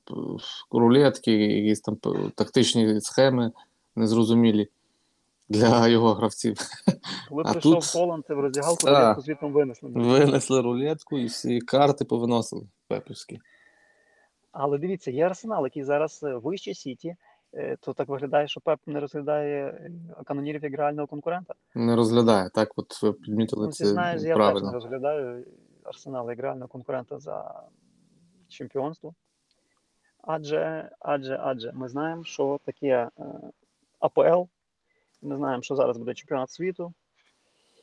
рулетки, 0.70 1.32
якісь 1.32 1.80
там 1.80 1.96
тактичні 2.34 3.00
схеми 3.00 3.52
незрозумілі 3.96 4.68
для 5.48 5.88
його 5.88 6.14
гравців. 6.14 6.56
Коли 7.28 7.42
а 7.46 7.52
прийшов 7.52 7.74
тут- 7.74 7.84
Холланд, 7.84 8.24
це 8.26 8.34
в 8.34 8.40
роздягалку 8.40 8.86
рулетку 8.86 9.22
звітом 9.22 9.52
винесли. 9.52 9.90
Винесли 9.90 10.60
рулетку 10.60 11.18
і 11.18 11.26
всі 11.26 11.60
карти 11.60 12.04
повиносили 12.04 12.66
пепівські. 12.88 13.40
Але 14.52 14.78
дивіться, 14.78 15.10
є 15.10 15.26
арсенал, 15.26 15.64
який 15.64 15.84
зараз 15.84 16.20
е, 16.22 16.34
вище 16.34 16.74
Сіті, 16.74 17.08
е, 17.08 17.16
то 17.80 17.92
так 17.92 18.08
виглядає, 18.08 18.48
що 18.48 18.60
Пеп 18.60 18.80
не 18.86 19.00
розглядає 19.00 19.66
е, 19.66 19.90
канонірів 20.24 20.64
як 20.64 20.74
реального 20.74 21.06
конкурента. 21.06 21.54
Не 21.74 21.96
розглядає. 21.96 22.50
Так, 22.54 22.72
от 22.76 23.02
ви 23.02 23.12
підмітили 23.12 23.66
Ну, 23.66 23.72
це 23.72 23.86
знаєш, 23.86 24.22
я 24.22 24.52
теж 24.52 24.62
не 24.62 24.72
розглядаю 24.72 25.44
Арсенал 25.84 26.30
як 26.30 26.38
реального 26.38 26.68
конкурента 26.68 27.18
за 27.18 27.62
чемпіонство. 28.48 29.14
Адже, 30.22 30.90
адже, 30.98 31.40
адже 31.42 31.72
ми 31.72 31.88
знаємо, 31.88 32.24
що 32.24 32.60
таке 32.64 32.86
е, 32.86 33.10
АПЛ, 33.98 34.42
ми 35.22 35.36
знаємо, 35.36 35.62
що 35.62 35.76
зараз 35.76 35.98
буде 35.98 36.14
чемпіонат 36.14 36.50
світу. 36.50 36.92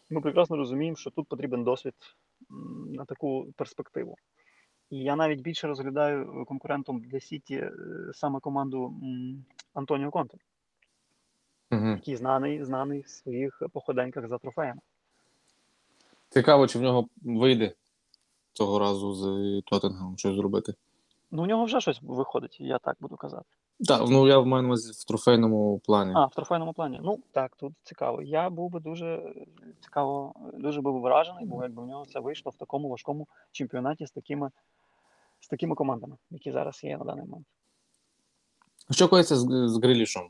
Ми 0.09 0.21
прекрасно 0.21 0.57
розуміємо, 0.57 0.95
що 0.97 1.09
тут 1.09 1.27
потрібен 1.27 1.63
досвід 1.63 1.93
на 2.89 3.05
таку 3.05 3.47
перспективу. 3.55 4.15
І 4.93 4.97
я 4.97 5.15
навіть 5.15 5.41
більше 5.41 5.67
розглядаю 5.67 6.45
конкурентом 6.47 6.99
для 6.99 7.19
Сіті 7.19 7.55
е, 7.55 7.71
саме 8.13 8.39
команду 8.39 8.93
Антоніо 9.73 10.11
Конте, 10.11 10.37
Угу. 11.71 11.87
який 11.87 12.15
знаний, 12.15 12.65
знаний 12.65 13.01
в 13.01 13.09
своїх 13.09 13.63
походеньках 13.73 14.27
за 14.27 14.37
трофеями. 14.37 14.81
Цікаво, 16.29 16.67
чи 16.67 16.79
в 16.79 16.81
нього 16.81 17.07
вийде 17.21 17.73
цього 18.53 18.79
разу 18.79 19.13
з 19.13 19.23
Тоттенгемом 19.65 20.17
щось 20.17 20.35
зробити. 20.35 20.73
Ну, 21.31 21.43
у 21.43 21.45
нього 21.45 21.65
вже 21.65 21.81
щось 21.81 21.99
виходить, 22.01 22.57
я 22.59 22.77
так 22.77 22.97
буду 22.99 23.15
казати. 23.15 23.45
Так, 23.79 24.01
ну 24.09 24.27
я 24.27 24.41
на 24.41 24.59
увазі 24.59 24.91
в 24.91 25.03
трофейному 25.03 25.79
плані. 25.85 26.11
А, 26.15 26.25
в 26.25 26.35
трофейному 26.35 26.73
плані. 26.73 26.99
Ну 27.03 27.19
так, 27.31 27.55
тут 27.55 27.73
цікаво. 27.83 28.21
Я 28.21 28.49
був 28.49 28.71
би 28.71 28.79
дуже 28.79 29.07
е, 29.07 29.45
цікаво, 29.81 30.33
е, 30.53 30.57
дуже 30.57 30.81
був 30.81 31.01
вражений, 31.01 31.45
бо 31.45 31.63
якби 31.63 31.83
в 31.83 31.87
нього 31.87 32.05
це 32.05 32.19
вийшло 32.19 32.51
в 32.51 32.55
такому 32.55 32.89
важкому 32.89 33.27
чемпіонаті 33.51 34.05
з 34.05 34.11
такими, 34.11 34.49
з 35.43 35.47
такими 35.47 35.75
командами, 35.75 36.17
які 36.31 36.51
зараз 36.51 36.83
є 36.83 36.97
на 36.97 37.05
даний 37.05 37.25
момент. 37.25 37.47
Що 38.91 39.07
коїться 39.07 39.35
з, 39.35 39.67
з 39.67 39.77
Грилішом? 39.83 40.29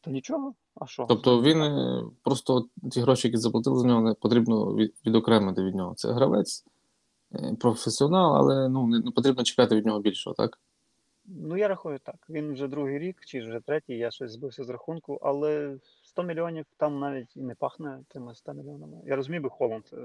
То 0.00 0.10
нічого, 0.10 0.54
а 0.74 0.86
що? 0.86 1.06
Тобто 1.08 1.42
він 1.42 1.62
е, 1.62 2.04
просто 2.22 2.68
ті 2.90 3.00
гроші, 3.00 3.28
які 3.28 3.38
заплатили 3.38 3.80
за 3.80 3.86
нього, 3.86 4.00
не 4.00 4.14
потрібно 4.14 4.74
від, 4.74 4.94
відокремити 5.06 5.62
від 5.62 5.74
нього. 5.74 5.94
Це 5.94 6.12
гравець, 6.12 6.64
е, 7.34 7.56
професіонал, 7.60 8.36
але 8.36 8.68
ну, 8.68 8.86
не 8.86 9.10
потрібно 9.10 9.44
чекати 9.44 9.76
від 9.76 9.86
нього 9.86 10.00
більшого, 10.00 10.34
так? 10.34 10.60
Ну, 11.30 11.56
я 11.56 11.68
рахую 11.68 11.98
так. 11.98 12.16
Він 12.28 12.52
вже 12.52 12.68
другий 12.68 12.98
рік, 12.98 13.24
чи 13.24 13.40
вже 13.40 13.60
третій, 13.60 13.94
я 13.94 14.10
щось 14.10 14.32
збився 14.32 14.64
з 14.64 14.68
рахунку, 14.68 15.18
але 15.22 15.76
100 16.02 16.22
мільйонів 16.22 16.66
там 16.76 16.98
навіть 16.98 17.36
і 17.36 17.42
не 17.42 17.54
пахне 17.54 18.00
тими 18.08 18.34
100 18.34 18.52
мільйонами. 18.52 18.96
Я 19.06 19.16
розумію 19.16 19.42
би 19.42 19.50
Холланд 19.50 19.84
е, 19.92 19.96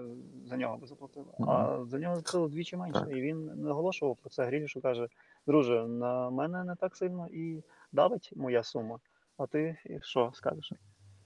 за 0.46 0.58
нього 0.58 0.78
би 0.78 0.88
заплатив, 0.88 1.26
а 1.48 1.80
за 1.86 2.00
нього 2.00 2.16
заплатили 2.16 2.48
вдвічі 2.48 2.78
менше. 2.78 3.00
Так. 3.00 3.12
І 3.12 3.22
він 3.22 3.46
наголошував 3.56 4.18
про 4.18 4.30
це 4.30 4.46
Грілішу, 4.46 4.82
каже: 4.82 5.08
друже, 5.48 5.88
на 5.88 6.30
мене 6.30 6.64
не 6.64 6.76
так 6.76 6.96
сильно 6.96 7.28
і 7.32 7.64
давить 7.92 8.34
моя 8.36 8.64
сума. 8.64 9.00
А 9.38 9.46
ти 9.46 9.78
що 10.02 10.32
скажеш? 10.34 10.74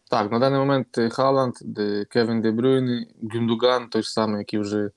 Так, 0.09 0.31
на 0.31 0.39
даний 0.39 0.59
момент 0.59 0.97
е, 0.97 1.09
Халанд, 1.09 1.53
де 1.61 2.05
Кевін 2.05 2.41
Де 2.41 2.51
Брюйне, 2.51 3.07
Гюндуган, 3.33 3.89
той 3.89 4.03
ж 4.03 4.11
самий, 4.11 4.37
який 4.39 4.59
вже 4.59 4.91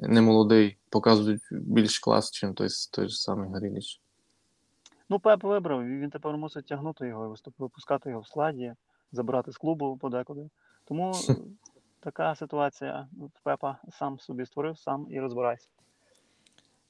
не 0.00 0.20
молодий, 0.20 0.78
показують 0.90 1.42
більш 1.50 1.98
клас, 1.98 2.42
ніж 2.42 2.52
той, 2.54 2.68
той 2.92 3.08
ж 3.08 3.22
самий 3.22 3.50
Гриліш. 3.50 4.00
Ну, 5.08 5.18
Пеп 5.18 5.42
вибрав, 5.44 5.82
і 5.84 5.98
він 5.98 6.10
тепер 6.10 6.36
мусить 6.36 6.66
тягнути 6.66 7.06
його, 7.06 7.36
випускати 7.58 8.10
його 8.10 8.20
в 8.22 8.26
складі, 8.26 8.74
забирати 9.12 9.52
з 9.52 9.56
клубу 9.56 9.96
подекуди. 9.96 10.50
Тому 10.84 11.12
така 12.00 12.34
ситуація. 12.34 13.08
Пепа 13.42 13.78
сам 13.98 14.18
собі 14.20 14.46
створив, 14.46 14.78
сам 14.78 15.06
і 15.10 15.20
розбирайся. 15.20 15.68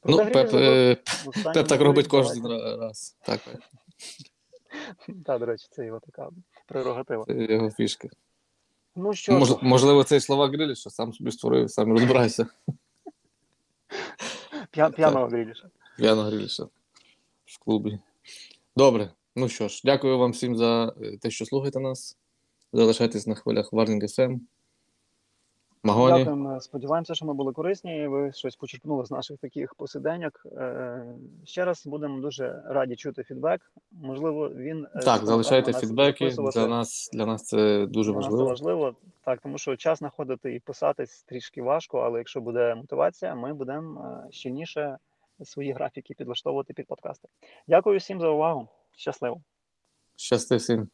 Ну, 0.05 0.17
Пеп, 0.17 0.55
е, 0.55 0.97
Пеп 1.55 1.69
так 1.69 1.81
робить 1.81 2.07
кожен 2.07 2.47
раз. 2.81 3.17
Так, 3.23 3.41
Та, 5.25 5.39
до 5.39 5.47
речі, 5.47 5.69
це 5.71 5.87
його 5.87 6.01
така 6.01 6.29
прерогатива. 6.67 7.25
це 7.25 7.35
його 7.35 7.71
фішка. 7.71 8.09
Ну 8.97 9.15
що 9.15 9.33
Мож, 9.33 9.63
можливо, 9.63 10.05
це 10.05 10.17
і 10.17 10.21
слова 10.21 10.49
Гриліша, 10.49 10.91
сам 10.91 11.13
собі 11.13 11.31
створив, 11.31 11.71
сам 11.71 11.93
розбирайся. 11.93 12.47
п'я- 14.71 14.91
п'яного 14.91 15.27
Гріліша. 15.27 15.71
Яна 15.99 16.25
Гриліша 16.25 16.65
в 17.47 17.59
клубі. 17.59 17.99
Добре. 18.79 19.11
Ну 19.37 19.49
що 19.49 19.69
ж, 19.69 19.83
дякую 19.85 20.19
вам 20.19 20.31
всім 20.31 20.57
за 20.57 20.93
е, 21.03 21.19
те, 21.21 21.31
що 21.31 21.45
слухаєте 21.45 21.81
нас. 21.81 22.17
Залишайтесь 22.73 23.27
на 23.27 23.35
хвилях 23.35 23.73
Warning 23.73 24.03
FM. 24.03 24.39
Магоні. 25.83 26.19
Дякуємо. 26.19 26.61
Сподіваємося, 26.61 27.15
що 27.15 27.27
ми 27.27 27.35
були 27.35 27.53
корисні. 27.53 27.99
і 28.03 28.07
Ви 28.07 28.33
щось 28.33 28.57
почерпнули 28.57 29.05
з 29.05 29.11
наших 29.11 29.39
таких 29.39 29.75
посиденьок. 29.75 30.47
Е, 30.57 31.05
Ще 31.45 31.65
раз 31.65 31.87
будемо 31.87 32.21
дуже 32.21 32.63
раді 32.67 32.97
чути 32.97 33.25
фідбек. 33.25 33.73
Можливо, 33.93 34.49
він 34.49 34.87
е, 34.95 35.01
Так, 35.01 35.27
залишайте 35.27 35.73
нас 35.73 35.81
фідбеки. 35.81 36.31
Для 36.55 36.67
нас, 36.67 37.11
для 37.13 37.27
нас 37.27 37.45
це 37.45 37.87
дуже 37.87 38.13
Для 38.13 38.17
нас 38.17 38.25
це 38.25 38.31
важливо. 38.31 38.49
важливо, 38.49 38.95
так, 39.25 39.41
тому 39.41 39.59
що 39.59 39.77
час 39.77 39.99
знаходити 39.99 40.55
і 40.55 40.61
писати 40.61 41.05
трішки 41.27 41.63
важко, 41.63 41.99
але 41.99 42.19
якщо 42.19 42.41
буде 42.41 42.75
мотивація, 42.75 43.35
ми 43.35 43.55
будемо 43.55 44.01
е, 44.29 44.33
щільніше 44.33 44.99
свої 45.45 45.73
графіки 45.73 46.15
підлаштовувати 46.15 46.75
під 46.75 46.87
подкасти. 46.87 47.29
Дякую 47.69 47.99
всім 47.99 48.21
за 48.21 48.29
увагу. 48.29 48.69
Щасливо! 48.97 49.43
Щасти 50.17 50.57
всім. 50.57 50.89